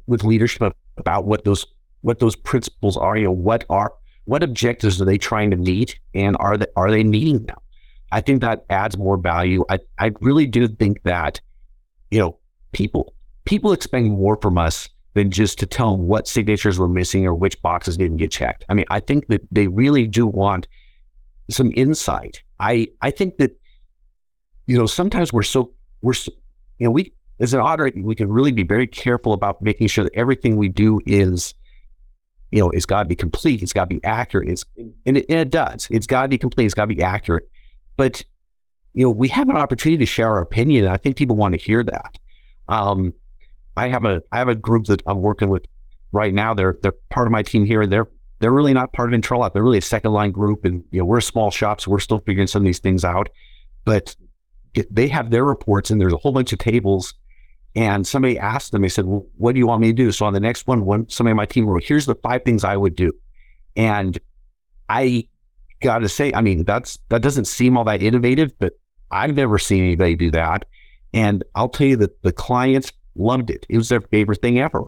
with 0.08 0.24
leadership 0.24 0.76
about 0.98 1.26
what 1.26 1.44
those, 1.44 1.66
what 2.02 2.20
those 2.20 2.36
principles 2.36 2.98
are. 2.98 3.18
You 3.18 3.26
know, 3.26 3.32
what 3.32 3.66
are, 3.70 3.94
what 4.26 4.42
objectives 4.42 5.02
are 5.02 5.06
they 5.06 5.18
trying 5.18 5.52
to 5.52 5.58
meet, 5.58 6.00
and 6.14 6.38
are 6.40 6.58
they 6.58 6.66
are 6.78 6.90
they 6.90 7.04
meeting 7.04 7.46
them? 7.46 7.58
I 8.14 8.22
think 8.22 8.42
that 8.42 8.64
adds 8.70 8.98
more 8.98 9.18
value. 9.18 9.66
I, 9.70 9.80
I 10.00 10.12
really 10.22 10.46
do 10.46 10.68
think 10.68 11.04
that, 11.04 11.42
you 12.10 12.20
know, 12.20 12.40
people 12.72 13.14
people 13.44 13.74
expect 13.74 14.06
more 14.06 14.38
from 14.42 14.58
us 14.58 14.88
than 15.14 15.30
just 15.30 15.60
to 15.60 15.66
tell 15.66 15.92
them 15.92 16.08
what 16.08 16.28
signatures 16.28 16.80
were 16.80 16.88
missing 16.88 17.26
or 17.26 17.36
which 17.36 17.62
boxes 17.62 17.98
didn't 17.98 18.18
get 18.18 18.32
checked. 18.32 18.64
I 18.70 18.74
mean, 18.74 18.86
I 18.90 19.02
think 19.02 19.28
that 19.28 19.42
they 19.52 19.68
really 19.68 20.08
do 20.08 20.26
want 20.26 20.68
some 21.50 21.74
insight. 21.76 22.42
I 22.60 22.88
I 23.02 23.12
think 23.12 23.38
that, 23.40 23.60
you 24.68 24.78
know, 24.78 24.86
sometimes 24.86 25.34
we're 25.34 25.44
so 25.44 25.74
we're 26.02 26.14
you 26.80 26.86
know 26.86 26.92
we 26.92 27.14
as 27.40 27.54
an 27.54 27.60
auditor 27.60 27.92
we 28.02 28.16
can 28.16 28.30
really 28.30 28.52
be 28.52 28.64
very 28.64 28.88
careful 28.88 29.34
about 29.34 29.62
making 29.62 29.88
sure 29.88 30.04
that 30.04 30.14
everything 30.16 30.56
we 30.56 30.70
do 30.70 31.00
is 31.06 31.54
you 32.54 32.60
know, 32.60 32.70
it's 32.70 32.86
got 32.86 33.02
to 33.02 33.10
be 33.10 33.16
complete. 33.16 33.64
It's 33.64 33.74
got 33.74 33.90
to 33.90 33.96
be 33.96 34.04
accurate. 34.04 34.48
It's, 34.48 34.64
and 34.78 35.18
it, 35.18 35.26
and 35.28 35.40
it 35.40 35.50
does. 35.50 35.88
It's 35.90 36.06
got 36.06 36.22
to 36.22 36.28
be 36.28 36.38
complete. 36.38 36.66
It's 36.66 36.76
got 36.76 36.84
to 36.84 36.96
be 36.96 37.02
accurate. 37.02 37.50
But 37.98 38.24
you 38.94 39.04
know, 39.04 39.10
we 39.10 39.28
have 39.30 39.50
an 39.50 39.58
opportunity 39.58 39.98
to 39.98 40.06
share 40.06 40.30
our 40.30 40.42
opinion. 40.42 40.88
I 40.88 40.98
think 40.98 41.18
people 41.18 41.36
want 41.36 41.54
to 41.54 41.58
hear 41.60 41.84
that. 41.84 42.20
Um, 42.68 43.12
I 43.76 43.88
have 43.88 44.06
a 44.06 44.22
I 44.32 44.38
have 44.38 44.50
a 44.50 44.56
group 44.56 44.86
that 44.86 45.02
I'm 45.08 45.22
working 45.22 45.50
with 45.50 45.66
right 46.12 46.32
now. 46.32 46.54
They're 46.54 46.78
they're 46.84 46.94
part 47.10 47.28
of 47.28 47.32
my 47.32 47.42
team 47.42 47.66
here. 47.66 47.88
They're 47.88 48.08
they're 48.38 48.52
really 48.52 48.74
not 48.74 48.94
part 48.94 49.10
of 49.10 49.14
internal 49.16 49.42
audit. 49.42 49.54
They're 49.54 49.64
really 49.64 49.80
a 49.80 49.82
second 49.82 50.14
line 50.14 50.30
group, 50.30 50.64
and 50.64 50.84
you 50.92 51.00
know, 51.00 51.06
we're 51.06 51.22
small 51.22 51.50
shop, 51.50 51.82
so 51.82 51.90
we're 51.90 52.00
still 52.00 52.20
figuring 52.20 52.46
some 52.46 52.62
of 52.62 52.66
these 52.66 52.80
things 52.80 53.04
out. 53.04 53.30
But 53.84 54.16
they 54.90 55.08
have 55.08 55.30
their 55.32 55.46
reports, 55.46 55.92
and 55.92 56.00
there's 56.00 56.14
a 56.14 56.18
whole 56.18 56.32
bunch 56.32 56.54
of 56.54 56.60
tables. 56.60 57.14
And 57.76 58.06
somebody 58.06 58.38
asked 58.38 58.72
them, 58.72 58.84
they 58.84 58.90
said, 58.90 59.06
well, 59.06 59.26
"What 59.38 59.54
do 59.54 59.60
you 59.60 59.68
want 59.68 59.82
me 59.82 59.88
to 59.88 59.94
do?" 59.94 60.12
So 60.12 60.26
on 60.26 60.34
the 60.34 60.40
next 60.40 60.68
one, 60.68 60.86
one 60.86 61.10
somebody 61.10 61.32
on 61.32 61.38
my 61.38 61.46
team 61.46 61.66
wrote, 61.66 61.84
"Here's 61.84 62.06
the 62.06 62.16
five 62.16 62.44
things 62.44 62.64
I 62.64 62.78
would 62.78 62.96
do," 62.96 63.12
and 63.76 64.20
I 64.90 65.28
got 65.84 66.00
to 66.00 66.10
say, 66.10 66.32
I 66.34 66.42
mean, 66.42 66.64
that's 66.64 66.98
that 67.10 67.22
doesn't 67.22 67.46
seem 67.46 67.78
all 67.78 67.84
that 67.84 68.02
innovative, 68.02 68.58
but 68.58 68.74
I've 69.12 69.36
never 69.36 69.60
seen 69.60 69.84
anybody 69.84 70.16
do 70.16 70.32
that. 70.32 70.66
And 71.14 71.44
I'll 71.54 71.70
tell 71.70 71.88
you 71.88 71.98
that 71.98 72.22
the 72.24 72.32
clients 72.32 72.92
loved 73.16 73.52
it. 73.52 73.66
It 73.70 73.78
was 73.78 73.90
their 73.90 74.02
favorite 74.02 74.42
thing 74.42 74.60
ever. 74.60 74.86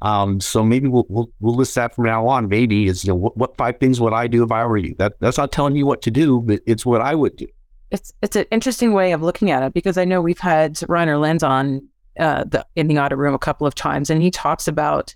Um, 0.00 0.40
so 0.40 0.62
maybe 0.62 0.88
we'll, 0.88 1.06
we'll, 1.08 1.28
we'll 1.40 1.56
list 1.56 1.74
that 1.74 1.94
from 1.94 2.04
now 2.04 2.26
on. 2.28 2.48
Maybe 2.48 2.86
is 2.86 3.04
you 3.04 3.08
know 3.08 3.16
what, 3.16 3.36
what 3.36 3.56
five 3.56 3.78
things 3.78 4.00
would 4.00 4.12
I 4.12 4.28
do 4.28 4.44
if 4.44 4.52
I 4.52 4.64
were 4.64 4.78
you? 4.78 4.94
That 4.98 5.14
that's 5.20 5.38
not 5.38 5.52
telling 5.52 5.76
you 5.76 5.86
what 5.86 6.02
to 6.02 6.10
do, 6.10 6.40
but 6.40 6.60
it's 6.66 6.86
what 6.86 7.00
I 7.02 7.14
would 7.14 7.36
do. 7.36 7.46
It's 7.90 8.12
it's 8.22 8.36
an 8.36 8.46
interesting 8.50 8.92
way 8.92 9.12
of 9.12 9.22
looking 9.22 9.50
at 9.50 9.62
it 9.62 9.72
because 9.72 9.96
I 9.96 10.04
know 10.04 10.20
we've 10.20 10.38
had 10.38 10.78
Rainer 10.88 11.18
Lenz 11.18 11.42
on 11.42 11.88
uh, 12.18 12.44
the 12.44 12.66
in 12.76 12.88
the 12.88 12.98
audit 12.98 13.18
room 13.18 13.34
a 13.34 13.38
couple 13.38 13.66
of 13.66 13.74
times, 13.74 14.10
and 14.10 14.22
he 14.22 14.30
talks 14.30 14.68
about 14.68 15.14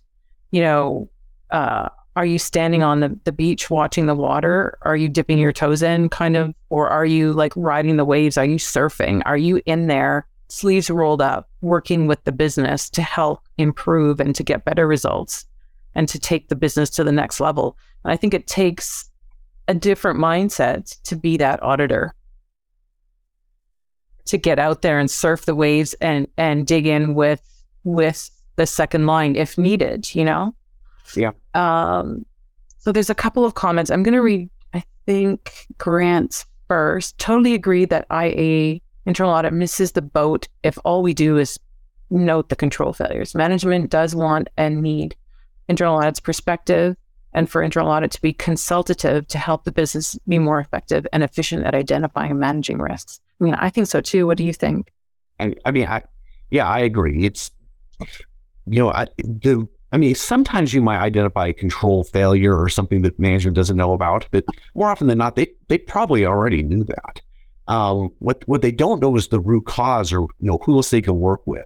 you 0.50 0.62
know 0.62 1.10
uh, 1.50 1.88
are 2.14 2.26
you 2.26 2.38
standing 2.38 2.82
on 2.82 3.00
the, 3.00 3.18
the 3.24 3.32
beach 3.32 3.70
watching 3.70 4.06
the 4.06 4.14
water? 4.14 4.76
Are 4.82 4.96
you 4.96 5.08
dipping 5.08 5.38
your 5.38 5.52
toes 5.52 5.82
in 5.82 6.08
kind 6.08 6.36
of, 6.36 6.54
or 6.68 6.88
are 6.88 7.06
you 7.06 7.32
like 7.32 7.52
riding 7.56 7.96
the 7.96 8.04
waves? 8.04 8.36
Are 8.36 8.44
you 8.44 8.56
surfing? 8.56 9.22
Are 9.24 9.36
you 9.36 9.62
in 9.64 9.86
there, 9.86 10.26
sleeves 10.48 10.90
rolled 10.90 11.22
up, 11.22 11.48
working 11.62 12.06
with 12.06 12.22
the 12.24 12.32
business 12.32 12.90
to 12.90 13.02
help 13.02 13.46
improve 13.56 14.20
and 14.20 14.34
to 14.34 14.42
get 14.42 14.64
better 14.64 14.86
results 14.86 15.46
and 15.94 16.08
to 16.08 16.18
take 16.18 16.48
the 16.48 16.56
business 16.56 16.90
to 16.90 17.04
the 17.04 17.12
next 17.12 17.40
level? 17.40 17.78
And 18.04 18.12
I 18.12 18.16
think 18.16 18.34
it 18.34 18.46
takes 18.46 19.08
a 19.68 19.74
different 19.74 20.18
mindset 20.18 21.00
to 21.04 21.16
be 21.16 21.38
that 21.38 21.62
auditor 21.62 22.14
to 24.26 24.38
get 24.38 24.58
out 24.58 24.82
there 24.82 24.98
and 24.98 25.10
surf 25.10 25.44
the 25.44 25.54
waves 25.54 25.94
and 25.94 26.26
and 26.36 26.66
dig 26.66 26.86
in 26.86 27.14
with 27.14 27.42
with 27.84 28.30
the 28.56 28.66
second 28.66 29.06
line 29.06 29.36
if 29.36 29.58
needed 29.58 30.14
you 30.14 30.24
know 30.24 30.54
yeah. 31.16 31.32
Um, 31.54 32.24
so 32.78 32.92
there's 32.92 33.10
a 33.10 33.14
couple 33.14 33.44
of 33.44 33.54
comments. 33.54 33.90
I'm 33.90 34.02
going 34.02 34.14
to 34.14 34.22
read, 34.22 34.50
I 34.74 34.82
think, 35.06 35.66
Grant's 35.78 36.44
first. 36.68 37.18
Totally 37.18 37.54
agree 37.54 37.84
that 37.86 38.06
IA 38.10 38.80
internal 39.06 39.32
audit 39.32 39.52
misses 39.52 39.92
the 39.92 40.02
boat 40.02 40.48
if 40.62 40.78
all 40.84 41.02
we 41.02 41.14
do 41.14 41.36
is 41.38 41.58
note 42.10 42.48
the 42.48 42.56
control 42.56 42.92
failures. 42.92 43.34
Management 43.34 43.90
does 43.90 44.14
want 44.14 44.48
and 44.56 44.82
need 44.82 45.16
internal 45.68 45.96
audit's 45.96 46.20
perspective 46.20 46.96
and 47.34 47.48
for 47.48 47.62
internal 47.62 47.90
audit 47.90 48.10
to 48.12 48.22
be 48.22 48.32
consultative 48.32 49.26
to 49.28 49.38
help 49.38 49.64
the 49.64 49.72
business 49.72 50.18
be 50.28 50.38
more 50.38 50.60
effective 50.60 51.06
and 51.12 51.22
efficient 51.22 51.64
at 51.64 51.74
identifying 51.74 52.30
and 52.30 52.40
managing 52.40 52.78
risks. 52.78 53.20
I 53.40 53.44
mean, 53.44 53.54
I 53.54 53.70
think 53.70 53.86
so 53.86 54.00
too. 54.00 54.26
What 54.26 54.38
do 54.38 54.44
you 54.44 54.52
think? 54.52 54.92
I, 55.40 55.54
I 55.64 55.70
mean, 55.70 55.86
I, 55.86 56.02
yeah, 56.50 56.68
I 56.68 56.80
agree. 56.80 57.24
It's, 57.24 57.50
you 58.66 58.78
know, 58.78 58.90
I, 58.90 59.06
the 59.18 59.66
I 59.92 59.98
mean, 59.98 60.14
sometimes 60.14 60.72
you 60.72 60.80
might 60.80 61.00
identify 61.00 61.48
a 61.48 61.52
control 61.52 62.02
failure 62.02 62.58
or 62.58 62.70
something 62.70 63.02
that 63.02 63.18
management 63.18 63.56
doesn't 63.56 63.76
know 63.76 63.92
about, 63.92 64.26
but 64.30 64.44
more 64.74 64.88
often 64.88 65.06
than 65.06 65.18
not, 65.18 65.36
they, 65.36 65.48
they 65.68 65.76
probably 65.76 66.24
already 66.24 66.62
knew 66.62 66.82
that. 66.84 67.20
Um, 67.68 68.10
what 68.18 68.42
what 68.48 68.60
they 68.60 68.72
don't 68.72 69.00
know 69.00 69.14
is 69.16 69.28
the 69.28 69.38
root 69.38 69.66
cause 69.66 70.12
or 70.12 70.22
you 70.22 70.50
know 70.50 70.58
who 70.64 70.76
else 70.76 70.90
they 70.90 71.00
can 71.00 71.20
work 71.20 71.46
with. 71.46 71.64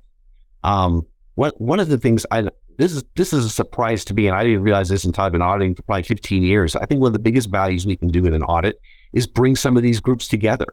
Um, 0.62 1.06
what 1.36 1.58
one 1.60 1.80
of 1.80 1.88
the 1.88 1.98
things 1.98 2.26
I 2.30 2.48
this 2.78 2.92
is 2.92 3.04
this 3.14 3.32
is 3.32 3.44
a 3.44 3.50
surprise 3.50 4.04
to 4.06 4.14
me, 4.14 4.26
and 4.26 4.36
I 4.36 4.42
didn't 4.42 4.62
realize 4.62 4.88
this 4.88 5.04
until 5.04 5.24
I've 5.24 5.32
been 5.32 5.42
auditing 5.42 5.74
for 5.74 5.82
probably 5.82 6.02
15 6.02 6.42
years. 6.42 6.76
I 6.76 6.84
think 6.84 7.00
one 7.00 7.08
of 7.08 7.12
the 7.14 7.18
biggest 7.18 7.48
values 7.48 7.86
we 7.86 7.96
can 7.96 8.08
do 8.08 8.26
in 8.26 8.34
an 8.34 8.42
audit 8.42 8.80
is 9.12 9.26
bring 9.26 9.56
some 9.56 9.76
of 9.76 9.82
these 9.82 10.00
groups 10.00 10.28
together. 10.28 10.66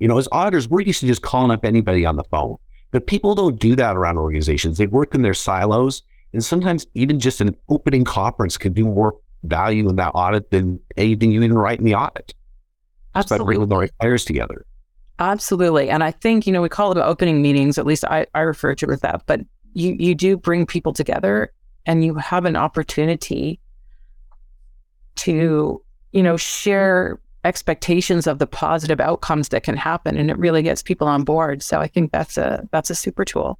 You 0.00 0.08
know, 0.08 0.18
as 0.18 0.28
auditors, 0.32 0.68
we're 0.68 0.80
used 0.80 1.00
to 1.00 1.06
just 1.06 1.22
calling 1.22 1.52
up 1.52 1.64
anybody 1.64 2.04
on 2.04 2.16
the 2.16 2.24
phone, 2.24 2.56
but 2.90 3.06
people 3.06 3.34
don't 3.34 3.60
do 3.60 3.76
that 3.76 3.96
around 3.96 4.18
organizations. 4.18 4.78
They 4.78 4.86
work 4.86 5.14
in 5.14 5.22
their 5.22 5.34
silos 5.34 6.02
and 6.32 6.44
sometimes 6.44 6.86
even 6.94 7.20
just 7.20 7.40
an 7.40 7.56
opening 7.68 8.04
conference 8.04 8.58
can 8.58 8.72
do 8.72 8.84
more 8.84 9.16
value 9.44 9.88
in 9.88 9.96
that 9.96 10.10
audit 10.10 10.50
than 10.50 10.80
anything 10.96 11.30
you 11.30 11.40
even 11.42 11.56
write 11.56 11.78
in 11.78 11.84
the 11.84 11.94
audit. 11.94 12.34
Absolutely. 13.14 13.46
Bringing 13.46 13.68
the 13.68 13.76
right 13.76 13.90
players 14.00 14.24
together. 14.24 14.66
Absolutely. 15.20 15.90
And 15.90 16.02
I 16.02 16.10
think, 16.10 16.44
you 16.46 16.52
know, 16.52 16.60
we 16.60 16.68
call 16.68 16.90
it 16.90 16.98
opening 16.98 17.40
meetings, 17.40 17.78
at 17.78 17.86
least 17.86 18.04
I, 18.04 18.26
I 18.34 18.40
refer 18.40 18.74
to 18.74 18.86
it 18.86 18.92
as 18.92 19.00
that, 19.02 19.22
but 19.26 19.42
you, 19.74 19.96
you 19.98 20.14
do 20.14 20.36
bring 20.36 20.66
people 20.66 20.92
together 20.92 21.52
and 21.86 22.04
you 22.04 22.14
have 22.14 22.44
an 22.44 22.56
opportunity 22.56 23.60
to, 25.16 25.82
you 26.12 26.22
know, 26.22 26.36
share 26.36 27.20
expectations 27.44 28.26
of 28.26 28.38
the 28.38 28.46
positive 28.46 29.00
outcomes 29.00 29.50
that 29.50 29.62
can 29.62 29.76
happen 29.76 30.16
and 30.16 30.30
it 30.30 30.38
really 30.38 30.62
gets 30.62 30.82
people 30.82 31.06
on 31.06 31.24
board. 31.24 31.62
So 31.62 31.80
I 31.80 31.86
think 31.86 32.10
that's 32.10 32.38
a 32.38 32.66
that's 32.72 32.90
a 32.90 32.94
super 32.94 33.24
tool. 33.24 33.58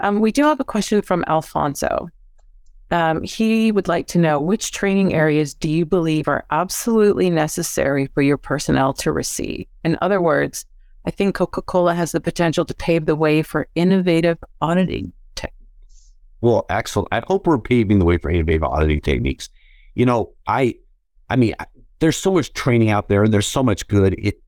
Um, 0.00 0.20
we 0.20 0.32
do 0.32 0.42
have 0.44 0.60
a 0.60 0.64
question 0.64 1.00
from 1.02 1.24
Alfonso. 1.26 2.08
Um, 2.90 3.22
he 3.22 3.72
would 3.72 3.88
like 3.88 4.06
to 4.08 4.18
know 4.18 4.38
which 4.38 4.72
training 4.72 5.14
areas 5.14 5.54
do 5.54 5.70
you 5.70 5.86
believe 5.86 6.28
are 6.28 6.44
absolutely 6.50 7.30
necessary 7.30 8.06
for 8.06 8.20
your 8.20 8.36
personnel 8.36 8.92
to 8.94 9.10
receive? 9.10 9.66
In 9.84 9.96
other 10.02 10.20
words, 10.20 10.66
I 11.06 11.10
think 11.10 11.34
Coca 11.34 11.62
Cola 11.62 11.94
has 11.94 12.12
the 12.12 12.20
potential 12.20 12.64
to 12.64 12.74
pave 12.74 13.06
the 13.06 13.16
way 13.16 13.42
for 13.42 13.68
innovative 13.74 14.38
auditing. 14.60 15.12
Well, 16.44 16.66
excellent. 16.68 17.08
I 17.10 17.22
hope 17.26 17.46
we're 17.46 17.56
paving 17.56 18.00
the 18.00 18.04
way 18.04 18.18
for 18.18 18.30
innovative 18.30 18.62
auditing 18.62 19.00
techniques. 19.00 19.48
You 19.94 20.04
know, 20.04 20.34
I, 20.46 20.74
I 21.30 21.36
mean, 21.36 21.54
there's 22.00 22.18
so 22.18 22.34
much 22.34 22.52
training 22.52 22.90
out 22.90 23.08
there, 23.08 23.22
and 23.22 23.32
there's 23.32 23.46
so 23.48 23.62
much 23.62 23.88
good. 23.88 24.14
It, 24.18 24.42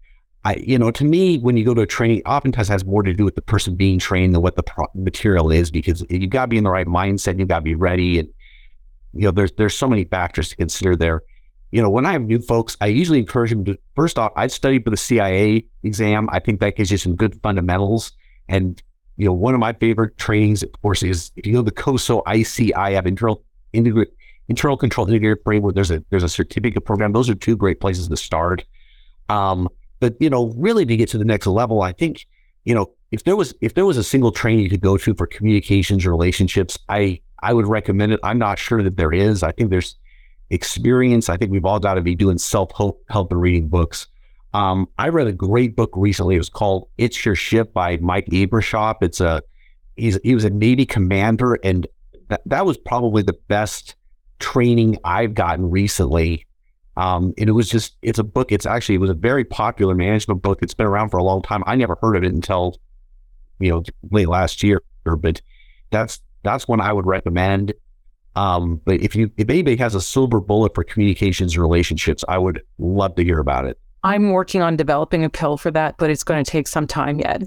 I, 0.44 0.56
you 0.56 0.78
know, 0.78 0.90
to 0.90 1.04
me, 1.06 1.38
when 1.38 1.56
you 1.56 1.64
go 1.64 1.72
to 1.72 1.80
a 1.80 1.86
training, 1.86 2.20
oftentimes 2.26 2.68
has 2.68 2.84
more 2.84 3.02
to 3.02 3.14
do 3.14 3.24
with 3.24 3.34
the 3.34 3.40
person 3.40 3.76
being 3.76 3.98
trained 3.98 4.34
than 4.34 4.42
what 4.42 4.56
the 4.56 4.62
pro- 4.62 4.90
material 4.94 5.50
is, 5.50 5.70
because 5.70 6.04
you've 6.10 6.28
got 6.28 6.42
to 6.42 6.48
be 6.48 6.58
in 6.58 6.64
the 6.64 6.70
right 6.70 6.86
mindset, 6.86 7.38
you've 7.38 7.48
got 7.48 7.60
to 7.60 7.62
be 7.62 7.74
ready, 7.74 8.18
and 8.18 8.28
you 9.14 9.22
know, 9.22 9.30
there's 9.30 9.52
there's 9.52 9.74
so 9.74 9.88
many 9.88 10.04
factors 10.04 10.50
to 10.50 10.56
consider 10.56 10.96
there 10.96 11.22
you 11.70 11.82
know, 11.82 11.90
when 11.90 12.06
I 12.06 12.12
have 12.12 12.22
new 12.22 12.40
folks, 12.40 12.76
I 12.80 12.86
usually 12.86 13.18
encourage 13.18 13.50
them 13.50 13.64
to 13.64 13.78
first 13.96 14.18
off, 14.18 14.32
I'd 14.36 14.52
study 14.52 14.80
for 14.80 14.90
the 14.90 14.96
CIA 14.96 15.64
exam. 15.82 16.28
I 16.30 16.38
think 16.38 16.60
that 16.60 16.76
gives 16.76 16.90
you 16.90 16.96
some 16.96 17.16
good 17.16 17.40
fundamentals. 17.42 18.12
And, 18.48 18.80
you 19.16 19.26
know, 19.26 19.32
one 19.32 19.54
of 19.54 19.60
my 19.60 19.72
favorite 19.72 20.18
trainings, 20.18 20.62
of 20.62 20.70
course, 20.82 21.02
is 21.02 21.32
if 21.36 21.46
you 21.46 21.52
know 21.52 21.62
the 21.62 21.70
COSO 21.70 22.22
ICIF 22.26 23.06
internal 23.06 23.42
internal 23.72 24.76
control 24.76 25.06
integrated 25.08 25.42
framework, 25.44 25.74
there's 25.74 25.90
a 25.90 26.04
there's 26.10 26.22
a 26.22 26.28
certificate 26.28 26.84
program. 26.84 27.12
Those 27.12 27.30
are 27.30 27.34
two 27.34 27.56
great 27.56 27.80
places 27.80 28.08
to 28.08 28.16
start. 28.16 28.64
Um, 29.28 29.68
but 30.00 30.14
you 30.20 30.30
know, 30.30 30.52
really 30.56 30.84
to 30.84 30.96
get 30.96 31.08
to 31.10 31.18
the 31.18 31.24
next 31.24 31.46
level, 31.46 31.82
I 31.82 31.92
think, 31.92 32.26
you 32.64 32.74
know, 32.74 32.92
if 33.10 33.24
there 33.24 33.36
was 33.36 33.54
if 33.60 33.74
there 33.74 33.86
was 33.86 33.96
a 33.96 34.04
single 34.04 34.32
training 34.32 34.64
you 34.64 34.70
could 34.70 34.80
go 34.80 34.96
to 34.98 35.14
for 35.14 35.26
communications 35.26 36.04
or 36.04 36.10
relationships, 36.10 36.78
I 36.88 37.20
I 37.42 37.52
would 37.52 37.66
recommend 37.66 38.12
it. 38.12 38.20
I'm 38.22 38.38
not 38.38 38.58
sure 38.58 38.82
that 38.82 38.96
there 38.96 39.12
is. 39.12 39.42
I 39.42 39.52
think 39.52 39.70
there's 39.70 39.96
experience. 40.50 41.28
I 41.28 41.36
think 41.36 41.50
we've 41.50 41.64
all 41.64 41.80
got 41.80 41.94
to 41.94 42.02
be 42.02 42.14
doing 42.14 42.38
self 42.38 42.70
help 42.76 43.02
help 43.08 43.32
and 43.32 43.40
reading 43.40 43.68
books. 43.68 44.08
Um, 44.56 44.88
I 44.96 45.10
read 45.10 45.26
a 45.26 45.34
great 45.34 45.76
book 45.76 45.90
recently. 45.94 46.36
It 46.36 46.38
was 46.38 46.48
called 46.48 46.88
"It's 46.96 47.26
Your 47.26 47.34
Ship" 47.34 47.74
by 47.74 47.98
Mike 47.98 48.24
Abrashoff. 48.28 48.96
It's 49.02 49.20
a 49.20 49.42
he's 49.96 50.18
he 50.24 50.34
was 50.34 50.44
a 50.44 50.50
Navy 50.50 50.86
commander, 50.86 51.58
and 51.62 51.86
that 52.28 52.40
that 52.46 52.64
was 52.64 52.78
probably 52.78 53.22
the 53.22 53.36
best 53.48 53.96
training 54.38 54.96
I've 55.04 55.34
gotten 55.34 55.68
recently. 55.70 56.46
Um, 56.96 57.34
and 57.36 57.50
it 57.50 57.52
was 57.52 57.68
just 57.68 57.96
it's 58.00 58.18
a 58.18 58.24
book. 58.24 58.50
It's 58.50 58.64
actually 58.64 58.94
it 58.94 59.02
was 59.02 59.10
a 59.10 59.14
very 59.14 59.44
popular 59.44 59.94
management 59.94 60.40
book. 60.40 60.60
It's 60.62 60.72
been 60.72 60.86
around 60.86 61.10
for 61.10 61.18
a 61.18 61.22
long 61.22 61.42
time. 61.42 61.62
I 61.66 61.74
never 61.74 61.98
heard 62.00 62.16
of 62.16 62.24
it 62.24 62.32
until 62.32 62.80
you 63.58 63.70
know 63.70 63.82
late 64.10 64.28
last 64.28 64.62
year, 64.62 64.80
but 65.04 65.42
that's 65.90 66.18
that's 66.44 66.66
one 66.66 66.80
I 66.80 66.94
would 66.94 67.04
recommend. 67.04 67.74
Um, 68.36 68.80
but 68.86 69.02
if 69.02 69.14
you 69.14 69.30
if 69.36 69.50
anybody 69.50 69.76
has 69.76 69.94
a 69.94 70.00
silver 70.00 70.40
bullet 70.40 70.74
for 70.74 70.82
communications 70.82 71.52
and 71.52 71.60
relationships, 71.60 72.24
I 72.26 72.38
would 72.38 72.62
love 72.78 73.16
to 73.16 73.22
hear 73.22 73.38
about 73.38 73.66
it. 73.66 73.78
I'm 74.06 74.30
working 74.30 74.62
on 74.62 74.76
developing 74.76 75.24
a 75.24 75.28
pill 75.28 75.56
for 75.56 75.72
that, 75.72 75.96
but 75.98 76.10
it's 76.10 76.22
going 76.22 76.42
to 76.42 76.48
take 76.48 76.68
some 76.68 76.86
time 76.86 77.18
yet. 77.18 77.42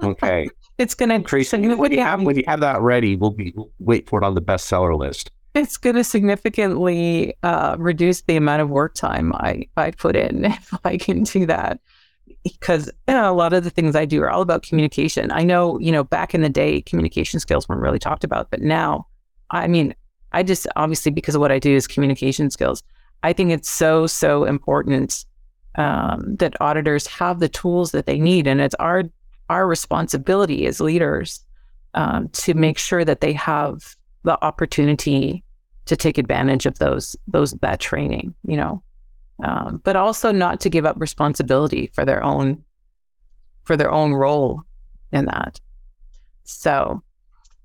Okay. 0.00 0.48
it's 0.78 0.94
going 0.94 1.08
to 1.08 1.18
Tracie, 1.18 1.74
when 1.74 1.90
you 1.90 2.00
have 2.00 2.22
when 2.22 2.36
you 2.36 2.44
have 2.46 2.60
that 2.60 2.80
ready, 2.80 3.16
we'll 3.16 3.32
be 3.32 3.52
we'll 3.56 3.72
wait 3.80 4.08
for 4.08 4.22
it 4.22 4.24
on 4.24 4.36
the 4.36 4.40
bestseller 4.40 4.96
list. 4.96 5.32
It's 5.54 5.76
going 5.76 5.96
to 5.96 6.04
significantly 6.04 7.34
uh, 7.42 7.74
reduce 7.80 8.22
the 8.22 8.36
amount 8.36 8.62
of 8.62 8.70
work 8.70 8.94
time 8.94 9.32
I 9.34 9.66
I 9.76 9.90
put 9.90 10.14
in 10.14 10.44
if 10.44 10.72
I 10.84 10.98
can 10.98 11.24
do 11.24 11.46
that. 11.46 11.80
Because 12.44 12.86
you 13.08 13.14
know, 13.14 13.32
a 13.32 13.34
lot 13.34 13.52
of 13.52 13.64
the 13.64 13.70
things 13.70 13.96
I 13.96 14.04
do 14.04 14.22
are 14.22 14.30
all 14.30 14.42
about 14.42 14.62
communication. 14.62 15.32
I 15.32 15.42
know, 15.42 15.80
you 15.80 15.90
know, 15.90 16.04
back 16.04 16.32
in 16.32 16.42
the 16.42 16.48
day, 16.48 16.80
communication 16.82 17.40
skills 17.40 17.68
weren't 17.68 17.82
really 17.82 17.98
talked 17.98 18.22
about, 18.22 18.52
but 18.52 18.60
now, 18.60 19.08
I 19.50 19.66
mean, 19.66 19.96
I 20.30 20.44
just 20.44 20.68
obviously 20.76 21.10
because 21.10 21.34
of 21.34 21.40
what 21.40 21.50
I 21.50 21.58
do 21.58 21.74
is 21.74 21.88
communication 21.88 22.50
skills. 22.50 22.84
I 23.24 23.32
think 23.32 23.50
it's 23.50 23.68
so 23.68 24.06
so 24.06 24.44
important 24.44 25.24
um, 25.76 26.36
that 26.36 26.60
auditors 26.60 27.06
have 27.06 27.40
the 27.40 27.48
tools 27.48 27.92
that 27.92 28.06
they 28.06 28.18
need, 28.18 28.46
and 28.46 28.60
it's 28.60 28.74
our 28.76 29.04
our 29.50 29.66
responsibility 29.66 30.66
as 30.66 30.80
leaders 30.80 31.44
um, 31.94 32.28
to 32.30 32.54
make 32.54 32.78
sure 32.78 33.04
that 33.04 33.20
they 33.20 33.32
have 33.32 33.96
the 34.22 34.42
opportunity 34.42 35.44
to 35.84 35.96
take 35.96 36.18
advantage 36.18 36.66
of 36.66 36.78
those 36.78 37.16
those 37.26 37.52
that 37.52 37.80
training. 37.80 38.34
You 38.46 38.56
know, 38.56 38.82
um, 39.42 39.80
but 39.84 39.96
also 39.96 40.32
not 40.32 40.60
to 40.60 40.70
give 40.70 40.86
up 40.86 40.96
responsibility 40.98 41.90
for 41.94 42.04
their 42.04 42.22
own 42.22 42.62
for 43.64 43.76
their 43.76 43.90
own 43.90 44.12
role 44.12 44.62
in 45.12 45.24
that. 45.26 45.60
So 46.44 47.02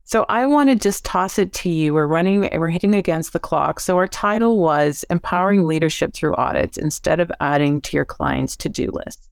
so 0.09 0.25
I 0.27 0.47
want 0.47 0.71
to 0.71 0.75
just 0.75 1.05
toss 1.05 1.37
it 1.37 1.53
to 1.53 1.69
you. 1.69 1.93
We're 1.93 2.07
running, 2.07 2.49
we're 2.53 2.69
hitting 2.69 2.95
against 2.95 3.31
the 3.31 3.39
clock. 3.39 3.79
So 3.79 3.95
our 3.97 4.07
title 4.07 4.57
was 4.57 5.05
Empowering 5.11 5.67
Leadership 5.67 6.15
Through 6.15 6.35
Audits 6.35 6.79
instead 6.79 7.19
of 7.19 7.31
adding 7.39 7.79
to 7.81 7.95
your 7.95 8.05
client's 8.05 8.57
to 8.57 8.69
do 8.69 8.89
list. 8.91 9.29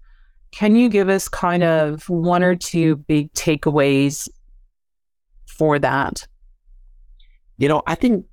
Can 0.51 0.75
you 0.75 0.87
give 0.87 1.09
us 1.09 1.27
kind 1.27 1.63
of 1.63 2.07
one 2.07 2.43
or 2.43 2.55
two 2.55 2.97
big 2.97 3.33
takeaways 3.33 4.29
for 5.47 5.79
that? 5.79 6.27
You 7.57 7.69
know, 7.69 7.81
I 7.87 7.95
think 7.95 8.27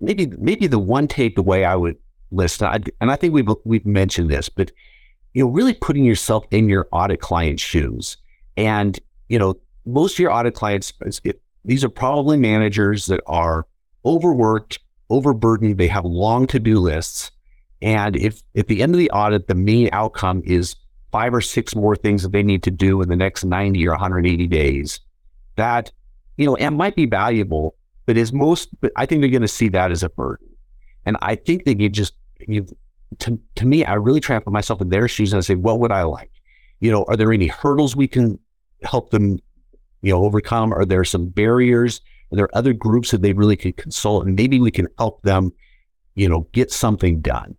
maybe 0.00 0.28
maybe 0.38 0.68
the 0.68 0.78
one 0.78 1.08
takeaway 1.08 1.66
I 1.66 1.74
would 1.74 1.96
list, 2.30 2.62
and 2.62 2.92
I 3.00 3.16
think 3.16 3.34
we've 3.34 3.48
we've 3.64 3.84
mentioned 3.84 4.30
this, 4.30 4.48
but 4.48 4.70
you 5.34 5.42
know, 5.42 5.50
really 5.50 5.74
putting 5.74 6.04
yourself 6.04 6.44
in 6.52 6.68
your 6.68 6.86
audit 6.92 7.20
client's 7.20 7.64
shoes, 7.64 8.16
and 8.56 8.96
you 9.28 9.40
know, 9.40 9.56
most 9.86 10.12
of 10.14 10.18
your 10.20 10.30
audit 10.30 10.54
clients, 10.54 10.92
these 11.64 11.84
are 11.84 11.88
probably 11.88 12.36
managers 12.36 13.06
that 13.06 13.20
are 13.26 13.66
overworked, 14.04 14.78
overburdened. 15.10 15.78
They 15.78 15.88
have 15.88 16.04
long 16.04 16.46
to 16.48 16.58
do 16.58 16.78
lists. 16.78 17.30
And 17.82 18.16
if 18.16 18.42
at 18.56 18.68
the 18.68 18.82
end 18.82 18.94
of 18.94 18.98
the 18.98 19.10
audit, 19.10 19.46
the 19.46 19.54
main 19.54 19.88
outcome 19.92 20.42
is 20.44 20.76
five 21.12 21.34
or 21.34 21.40
six 21.40 21.74
more 21.74 21.96
things 21.96 22.22
that 22.22 22.32
they 22.32 22.42
need 22.42 22.62
to 22.62 22.70
do 22.70 23.02
in 23.02 23.08
the 23.08 23.16
next 23.16 23.44
90 23.44 23.86
or 23.86 23.92
180 23.92 24.46
days, 24.46 25.00
that, 25.56 25.90
you 26.36 26.46
know, 26.46 26.54
it 26.54 26.70
might 26.70 26.94
be 26.94 27.06
valuable, 27.06 27.74
but 28.06 28.16
is 28.16 28.32
most, 28.32 28.68
but 28.80 28.92
I 28.96 29.06
think 29.06 29.20
they're 29.20 29.30
going 29.30 29.42
to 29.42 29.48
see 29.48 29.68
that 29.68 29.90
as 29.90 30.02
a 30.02 30.08
burden. 30.08 30.48
And 31.04 31.16
I 31.22 31.34
think 31.34 31.64
that 31.64 31.80
you 31.80 31.88
just, 31.88 32.14
you, 32.38 32.66
to, 33.18 33.38
to 33.56 33.66
me, 33.66 33.84
I 33.84 33.94
really 33.94 34.20
try 34.20 34.36
to 34.36 34.40
put 34.40 34.52
myself 34.52 34.80
in 34.80 34.90
their 34.90 35.08
shoes 35.08 35.32
and 35.32 35.38
I 35.38 35.40
say, 35.40 35.54
what 35.56 35.80
would 35.80 35.92
I 35.92 36.02
like? 36.02 36.30
You 36.80 36.90
know, 36.90 37.04
are 37.08 37.16
there 37.16 37.32
any 37.32 37.48
hurdles 37.48 37.96
we 37.96 38.06
can 38.06 38.38
help 38.82 39.10
them 39.10 39.38
you 40.02 40.12
know, 40.12 40.24
overcome? 40.24 40.72
Are 40.72 40.84
there 40.84 41.04
some 41.04 41.26
barriers? 41.26 42.00
Are 42.32 42.36
there 42.36 42.48
other 42.56 42.72
groups 42.72 43.10
that 43.10 43.22
they 43.22 43.32
really 43.32 43.56
could 43.56 43.76
consult 43.76 44.26
and 44.26 44.36
maybe 44.36 44.60
we 44.60 44.70
can 44.70 44.88
help 44.98 45.22
them, 45.22 45.52
you 46.14 46.28
know, 46.28 46.46
get 46.52 46.70
something 46.70 47.20
done? 47.20 47.56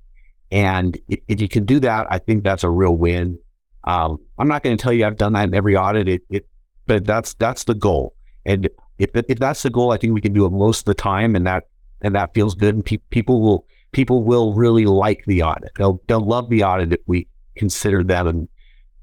And 0.52 0.98
if, 1.08 1.42
you 1.42 1.48
can 1.48 1.66
do 1.66 1.80
that, 1.80 2.08
I 2.10 2.20
think 2.20 2.44
that's 2.44 2.64
a 2.64 2.70
real 2.70 2.96
win. 2.96 3.38
Um, 3.86 4.20
I'm 4.38 4.48
not 4.48 4.64
going 4.64 4.76
to 4.76 4.82
tell 4.82 4.94
you 4.94 5.06
I've 5.06 5.18
done 5.18 5.34
that 5.34 5.48
in 5.48 5.54
every 5.54 5.76
audit, 5.76 6.08
it, 6.08 6.22
it, 6.30 6.48
but 6.88 7.06
that's 7.06 7.34
that's 7.36 7.64
the 7.64 7.74
goal. 7.74 8.14
And 8.46 8.70
if 9.00 9.10
if 9.14 9.40
that's 9.40 9.64
the 9.64 9.70
goal, 9.70 9.92
I 9.92 9.98
think 9.98 10.14
we 10.14 10.22
can 10.22 10.34
do 10.34 10.46
it 10.46 10.52
most 10.52 10.80
of 10.80 10.86
the 10.86 10.94
time, 10.94 11.36
and 11.36 11.48
that 11.48 11.68
and 12.02 12.14
that 12.16 12.34
feels 12.34 12.54
good. 12.54 12.76
And 12.76 12.86
pe- 12.86 12.98
people 13.10 13.42
will 13.42 13.66
people 13.92 14.24
will 14.24 14.54
really 14.54 14.86
like 14.86 15.24
the 15.26 15.42
audit. 15.44 15.72
They'll 15.78 16.02
they'll 16.08 16.26
love 16.26 16.50
the 16.50 16.64
audit 16.64 16.94
if 16.94 17.00
we 17.08 17.28
consider 17.56 18.04
them 18.04 18.28
and 18.28 18.48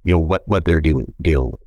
you 0.05 0.13
know 0.13 0.19
what 0.19 0.47
what 0.47 0.65
they're 0.65 0.81
doing 0.81 1.13
dealing 1.21 1.51
with. 1.51 1.61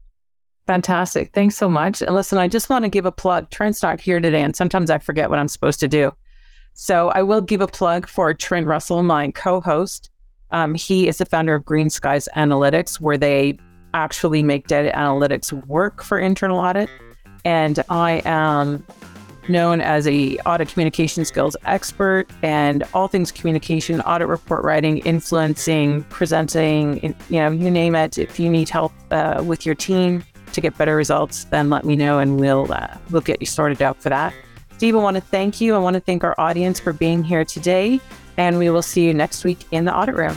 Fantastic. 0.72 1.34
Thanks 1.34 1.58
so 1.58 1.68
much. 1.68 2.02
And 2.02 2.16
listen, 2.16 2.38
I 2.38 2.48
just 2.48 2.70
want 2.70 2.86
to 2.86 2.90
give 2.90 3.06
a 3.06 3.12
plug. 3.12 3.50
Trent's 3.50 3.84
not 3.84 4.00
here 4.00 4.22
today, 4.22 4.42
and 4.42 4.56
sometimes 4.56 4.90
I 4.90 5.00
forget 5.00 5.30
what 5.30 5.38
I'm 5.38 5.50
supposed 5.50 5.82
to 5.82 5.88
do. 5.90 6.14
So 6.76 7.10
I 7.10 7.24
will 7.24 7.42
give 7.42 7.60
a 7.60 7.68
plug 7.68 8.08
for 8.08 8.34
Trent 8.34 8.66
Russell, 8.66 9.04
my 9.04 9.32
co-host. 9.32 10.10
Um, 10.52 10.74
he 10.74 11.10
is 11.10 11.18
the 11.18 11.26
founder 11.26 11.56
of 11.56 11.66
Greenskies 11.66 12.30
Analytics, 12.38 13.02
where 13.02 13.18
they 13.18 13.60
actually 13.94 14.44
make 14.44 14.68
data 14.68 14.94
analytics 14.96 15.52
work 15.68 16.02
for 16.02 16.18
internal 16.18 16.58
audit. 16.58 16.90
And 17.44 17.84
I 17.90 18.22
am 18.24 18.88
known 19.50 19.82
as 19.82 20.08
a 20.08 20.38
audit 20.46 20.70
communication 20.70 21.26
skills 21.26 21.58
expert 21.66 22.30
and 22.44 22.86
all 22.94 23.10
things 23.10 23.30
communication, 23.30 24.00
audit 24.02 24.30
report 24.30 24.64
writing, 24.64 25.00
influencing, 25.00 26.04
presenting, 26.04 27.04
you 27.04 27.40
know, 27.42 27.52
you 27.52 27.70
name 27.70 27.94
it. 27.94 28.18
If 28.18 28.40
you 28.40 28.50
need 28.50 28.70
help 28.70 28.94
uh, 29.12 29.44
with 29.46 29.66
your 29.66 29.76
team, 29.76 30.24
to 30.54 30.62
get 30.62 30.78
better 30.78 30.96
results, 30.96 31.46
then 31.46 31.70
let 31.70 31.86
me 31.86 31.96
know 31.96 32.20
and 32.20 32.40
we'll 32.40 32.72
uh, 32.72 32.98
we'll 33.10 33.22
get 33.22 33.42
you 33.42 33.48
sorted 33.48 33.82
out 33.82 34.02
for 34.02 34.10
that. 34.10 34.34
Steve, 34.78 34.96
I 34.96 35.00
want 35.00 35.16
to 35.16 35.22
thank 35.22 35.62
you. 35.62 35.76
I 35.76 35.78
want 35.78 35.94
to 35.94 36.00
thank 36.00 36.24
our 36.24 36.36
audience 36.40 36.80
for 36.80 36.92
being 36.92 37.24
here 37.24 37.46
today, 37.46 38.02
and 38.38 38.58
we 38.58 38.70
will 38.70 38.82
see 38.82 39.06
you 39.06 39.14
next 39.14 39.44
week 39.44 39.60
in 39.72 39.86
the 39.86 39.96
audit 39.96 40.16
room. 40.16 40.36